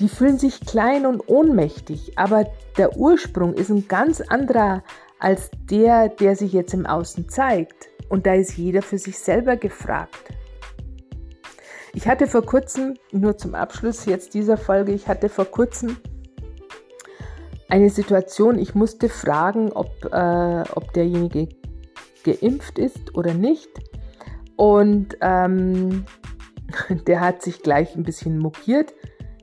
die 0.00 0.08
fühlen 0.08 0.38
sich 0.38 0.60
klein 0.60 1.06
und 1.06 1.28
ohnmächtig, 1.28 2.18
aber 2.18 2.46
der 2.76 2.96
Ursprung 2.96 3.54
ist 3.54 3.70
ein 3.70 3.86
ganz 3.86 4.20
anderer 4.20 4.82
als 5.18 5.50
der, 5.70 6.08
der 6.08 6.34
sich 6.34 6.52
jetzt 6.52 6.74
im 6.74 6.86
Außen 6.86 7.28
zeigt. 7.28 7.88
Und 8.08 8.26
da 8.26 8.34
ist 8.34 8.56
jeder 8.56 8.82
für 8.82 8.98
sich 8.98 9.18
selber 9.18 9.56
gefragt. 9.56 10.34
Ich 11.94 12.08
hatte 12.08 12.26
vor 12.26 12.44
kurzem, 12.44 12.94
nur 13.12 13.36
zum 13.36 13.54
Abschluss 13.54 14.06
jetzt 14.06 14.34
dieser 14.34 14.56
Folge, 14.56 14.92
ich 14.92 15.06
hatte 15.06 15.28
vor 15.28 15.44
kurzem 15.44 15.98
eine 17.68 17.90
Situation, 17.90 18.58
ich 18.58 18.74
musste 18.74 19.08
fragen, 19.08 19.70
ob, 19.72 19.90
äh, 20.12 20.64
ob 20.74 20.92
derjenige 20.94 21.48
geimpft 22.22 22.78
ist 22.78 23.14
oder 23.14 23.34
nicht. 23.34 23.70
Und 24.56 25.16
ähm, 25.20 26.04
der 27.06 27.20
hat 27.20 27.42
sich 27.42 27.62
gleich 27.62 27.96
ein 27.96 28.04
bisschen 28.04 28.38
mokiert. 28.38 28.94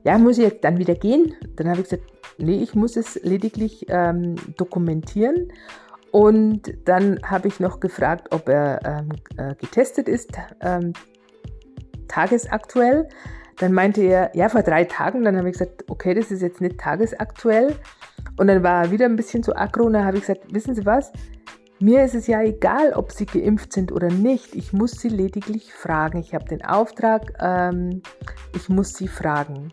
Ja, 0.04 0.18
muss 0.18 0.38
ich 0.38 0.46
jetzt 0.46 0.64
dann 0.64 0.78
wieder 0.78 0.96
gehen? 0.96 1.36
Dann 1.56 1.68
habe 1.70 1.82
ich 1.82 1.90
gesagt, 1.90 2.04
nee, 2.38 2.62
ich 2.62 2.74
muss 2.76 2.96
es 2.96 3.20
lediglich 3.24 3.86
ähm, 3.90 4.36
dokumentieren. 4.58 5.52
Und 6.12 6.74
dann 6.86 7.20
habe 7.24 7.48
ich 7.48 7.60
noch 7.60 7.80
gefragt, 7.80 8.34
ob 8.34 8.50
er 8.50 8.80
ähm, 8.84 9.10
äh, 9.38 9.56
getestet 9.56 10.08
ist, 10.08 10.32
ähm, 10.62 10.94
tagesaktuell. 12.08 13.08
Dann 13.58 13.74
meinte 13.74 14.02
er, 14.02 14.32
ja, 14.36 14.50
vor 14.50 14.64
drei 14.64 14.86
Tagen. 14.86 15.24
Dann 15.24 15.38
habe 15.38 15.50
ich 15.50 15.54
gesagt, 15.54 15.84
okay, 15.90 16.14
das 16.14 16.32
ist 16.32 16.42
jetzt 16.42 16.62
nicht 16.62 16.80
tagesaktuell. 16.80 17.76
Und 18.38 18.48
dann 18.48 18.64
war 18.64 18.86
er 18.86 18.92
wieder 18.92 19.06
ein 19.06 19.18
bisschen 19.18 19.44
zu 19.44 19.56
aggro. 19.56 19.84
Und 19.84 19.94
dann 19.94 20.06
habe 20.06 20.18
ich 20.18 20.24
gesagt, 20.24 20.54
wissen 20.54 20.74
Sie 20.74 20.86
was? 20.86 21.12
Mir 21.82 22.04
ist 22.04 22.14
es 22.14 22.28
ja 22.28 22.42
egal, 22.42 22.92
ob 22.92 23.14
sie 23.14 23.26
geimpft 23.26 23.72
sind 23.72 23.94
oder 23.94 24.10
nicht. 24.10 24.54
Ich 24.54 24.74
muss 24.74 24.92
sie 24.92 25.08
lediglich 25.08 25.74
fragen. 25.74 26.20
Ich 26.20 26.34
habe 26.34 26.44
den 26.44 26.64
Auftrag, 26.66 27.34
ähm, 27.40 28.02
ich 28.54 28.68
muss 28.68 28.94
sie 28.94 29.08
fragen. 29.08 29.72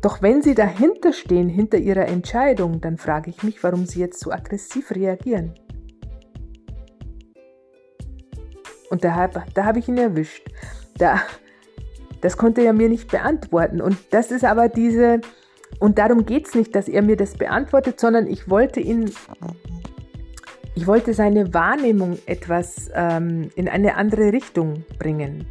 Doch 0.00 0.22
wenn 0.22 0.40
sie 0.40 0.54
dahinter 0.54 1.12
stehen, 1.12 1.50
hinter 1.50 1.76
ihrer 1.76 2.06
Entscheidung, 2.06 2.80
dann 2.80 2.96
frage 2.96 3.28
ich 3.28 3.42
mich, 3.42 3.62
warum 3.62 3.84
sie 3.84 4.00
jetzt 4.00 4.18
so 4.18 4.32
aggressiv 4.32 4.92
reagieren. 4.92 5.52
Und 8.88 9.04
da, 9.04 9.28
da 9.52 9.64
habe 9.64 9.78
ich 9.78 9.88
ihn 9.88 9.98
erwischt. 9.98 10.48
Da, 10.96 11.20
das 12.22 12.38
konnte 12.38 12.62
er 12.62 12.72
mir 12.72 12.88
nicht 12.88 13.10
beantworten. 13.10 13.82
Und 13.82 13.98
das 14.10 14.30
ist 14.30 14.44
aber 14.44 14.70
diese, 14.70 15.20
und 15.80 15.98
darum 15.98 16.24
geht 16.24 16.46
es 16.46 16.54
nicht, 16.54 16.74
dass 16.74 16.88
er 16.88 17.02
mir 17.02 17.16
das 17.16 17.34
beantwortet, 17.34 18.00
sondern 18.00 18.26
ich 18.26 18.48
wollte 18.48 18.80
ihn 18.80 19.12
ich 20.76 20.86
wollte 20.86 21.14
seine 21.14 21.54
Wahrnehmung 21.54 22.18
etwas 22.26 22.90
ähm, 22.94 23.50
in 23.56 23.66
eine 23.66 23.96
andere 23.96 24.32
Richtung 24.32 24.84
bringen. 24.98 25.46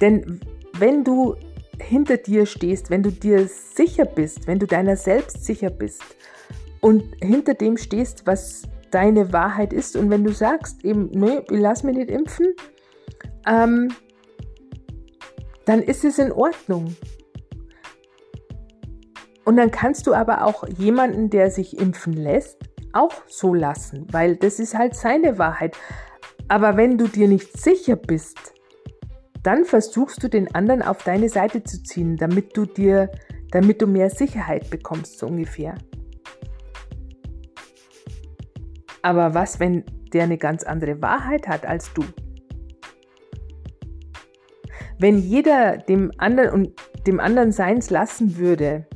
Denn 0.00 0.40
wenn 0.78 1.02
du 1.02 1.34
hinter 1.80 2.16
dir 2.16 2.46
stehst, 2.46 2.88
wenn 2.88 3.02
du 3.02 3.10
dir 3.10 3.48
sicher 3.48 4.04
bist, 4.04 4.46
wenn 4.46 4.60
du 4.60 4.66
deiner 4.66 4.96
selbst 4.96 5.44
sicher 5.44 5.68
bist 5.68 6.02
und 6.80 7.02
hinter 7.20 7.54
dem 7.54 7.76
stehst, 7.76 8.26
was 8.26 8.62
deine 8.92 9.32
Wahrheit 9.32 9.72
ist 9.72 9.96
und 9.96 10.10
wenn 10.10 10.22
du 10.22 10.32
sagst 10.32 10.84
eben, 10.84 11.10
nee, 11.10 11.40
ich 11.50 11.58
lass 11.58 11.82
mich 11.82 11.96
nicht 11.96 12.10
impfen, 12.10 12.54
ähm, 13.48 13.92
dann 15.64 15.82
ist 15.82 16.04
es 16.04 16.20
in 16.20 16.30
Ordnung. 16.30 16.94
Und 19.44 19.56
dann 19.56 19.72
kannst 19.72 20.06
du 20.06 20.14
aber 20.14 20.44
auch 20.44 20.66
jemanden, 20.68 21.30
der 21.30 21.50
sich 21.50 21.78
impfen 21.78 22.12
lässt, 22.12 22.58
auch 22.96 23.12
so 23.26 23.54
lassen, 23.54 24.06
weil 24.10 24.36
das 24.36 24.58
ist 24.58 24.76
halt 24.76 24.94
seine 24.94 25.38
Wahrheit. 25.38 25.76
Aber 26.48 26.76
wenn 26.76 26.96
du 26.96 27.08
dir 27.08 27.28
nicht 27.28 27.60
sicher 27.60 27.96
bist, 27.96 28.54
dann 29.42 29.64
versuchst 29.64 30.22
du 30.22 30.28
den 30.28 30.52
anderen 30.54 30.82
auf 30.82 31.04
deine 31.04 31.28
Seite 31.28 31.62
zu 31.62 31.82
ziehen, 31.82 32.16
damit 32.16 32.56
du 32.56 32.64
dir, 32.66 33.10
damit 33.50 33.80
du 33.80 33.86
mehr 33.86 34.10
Sicherheit 34.10 34.70
bekommst, 34.70 35.18
so 35.18 35.26
ungefähr. 35.26 35.76
Aber 39.02 39.34
was, 39.34 39.60
wenn 39.60 39.84
der 40.12 40.24
eine 40.24 40.38
ganz 40.38 40.64
andere 40.64 41.00
Wahrheit 41.00 41.46
hat 41.46 41.64
als 41.64 41.92
du? 41.94 42.02
Wenn 44.98 45.18
jeder 45.18 45.76
dem 45.76 46.10
anderen 46.16 46.50
und 46.50 46.72
dem 47.06 47.20
anderen 47.20 47.52
seins 47.52 47.90
lassen 47.90 48.38
würde, 48.38 48.86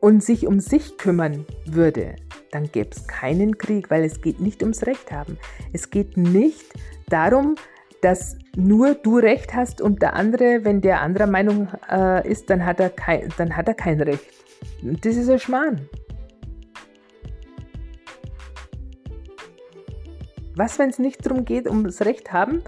und 0.00 0.22
sich 0.24 0.46
um 0.46 0.60
sich 0.60 0.96
kümmern 0.98 1.46
würde, 1.66 2.16
dann 2.50 2.70
gäbe 2.72 2.90
es 2.90 3.06
keinen 3.06 3.58
Krieg, 3.58 3.90
weil 3.90 4.04
es 4.04 4.20
geht 4.20 4.40
nicht 4.40 4.62
ums 4.62 4.86
Recht 4.86 5.12
haben. 5.12 5.38
Es 5.72 5.90
geht 5.90 6.16
nicht 6.16 6.66
darum, 7.08 7.54
dass 8.00 8.36
nur 8.56 8.94
du 8.94 9.18
Recht 9.18 9.54
hast 9.54 9.80
und 9.80 10.00
der 10.02 10.14
andere, 10.14 10.64
wenn 10.64 10.80
der 10.80 11.00
anderer 11.02 11.26
Meinung 11.26 11.68
äh, 11.90 12.28
ist, 12.28 12.48
dann 12.50 12.64
hat, 12.64 12.80
er 12.80 12.90
kein, 12.90 13.28
dann 13.36 13.56
hat 13.56 13.68
er 13.68 13.74
kein 13.74 14.00
Recht. 14.00 14.24
Das 14.82 15.16
ist 15.16 15.28
ein 15.28 15.38
Schmarrn. 15.38 15.88
Was, 20.56 20.78
wenn 20.78 20.90
es 20.90 20.98
nicht 20.98 21.24
darum 21.24 21.44
geht, 21.44 21.68
ums 21.68 22.00
Recht 22.02 22.32
haben? 22.32 22.62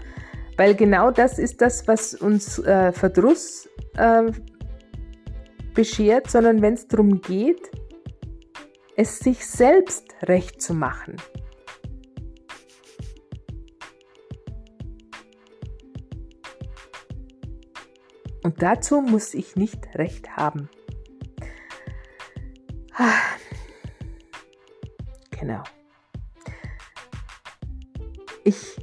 Weil 0.55 0.75
genau 0.75 1.11
das 1.11 1.39
ist 1.39 1.61
das, 1.61 1.87
was 1.87 2.13
uns 2.13 2.59
äh, 2.59 2.91
Verdruss 2.91 3.67
äh, 3.97 4.31
beschert, 5.73 6.29
sondern 6.29 6.61
wenn 6.61 6.73
es 6.73 6.87
darum 6.87 7.21
geht, 7.21 7.71
es 8.95 9.19
sich 9.19 9.45
selbst 9.45 10.05
recht 10.23 10.61
zu 10.61 10.73
machen. 10.73 11.17
Und 18.43 18.61
dazu 18.61 19.01
muss 19.01 19.33
ich 19.33 19.55
nicht 19.55 19.95
recht 19.95 20.35
haben. 20.35 20.69
Ah. 22.95 23.19
Genau. 25.31 25.63
Ich 28.43 28.77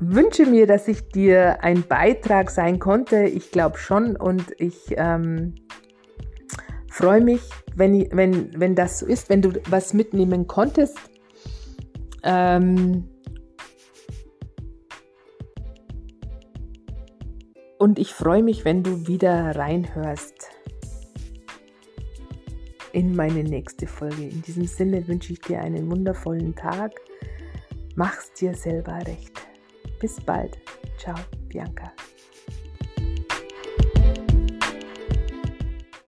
wünsche 0.00 0.46
mir, 0.46 0.66
dass 0.66 0.88
ich 0.88 1.08
dir 1.08 1.62
ein 1.62 1.82
Beitrag 1.82 2.50
sein 2.50 2.78
konnte. 2.78 3.24
Ich 3.24 3.50
glaube 3.50 3.78
schon 3.78 4.16
und 4.16 4.44
ich 4.58 4.94
ähm, 4.96 5.54
freue 6.90 7.20
mich, 7.20 7.42
wenn, 7.74 8.08
wenn, 8.12 8.58
wenn 8.58 8.74
das 8.74 8.98
so 8.98 9.06
ist, 9.06 9.28
wenn 9.28 9.42
du 9.42 9.52
was 9.68 9.94
mitnehmen 9.94 10.46
konntest. 10.46 10.98
Ähm, 12.22 13.08
und 17.78 17.98
ich 17.98 18.12
freue 18.12 18.42
mich, 18.42 18.64
wenn 18.64 18.82
du 18.82 19.06
wieder 19.06 19.56
reinhörst 19.56 20.50
in 22.92 23.14
meine 23.14 23.44
nächste 23.44 23.86
Folge. 23.86 24.24
In 24.24 24.40
diesem 24.42 24.66
Sinne 24.66 25.06
wünsche 25.06 25.34
ich 25.34 25.40
dir 25.40 25.60
einen 25.60 25.90
wundervollen 25.90 26.54
Tag. 26.54 26.92
Mach's 27.94 28.32
dir 28.32 28.54
selber 28.54 28.98
recht. 29.06 29.45
Bis 30.00 30.20
bald. 30.20 30.58
Ciao, 30.98 31.16
Bianca. 31.48 31.92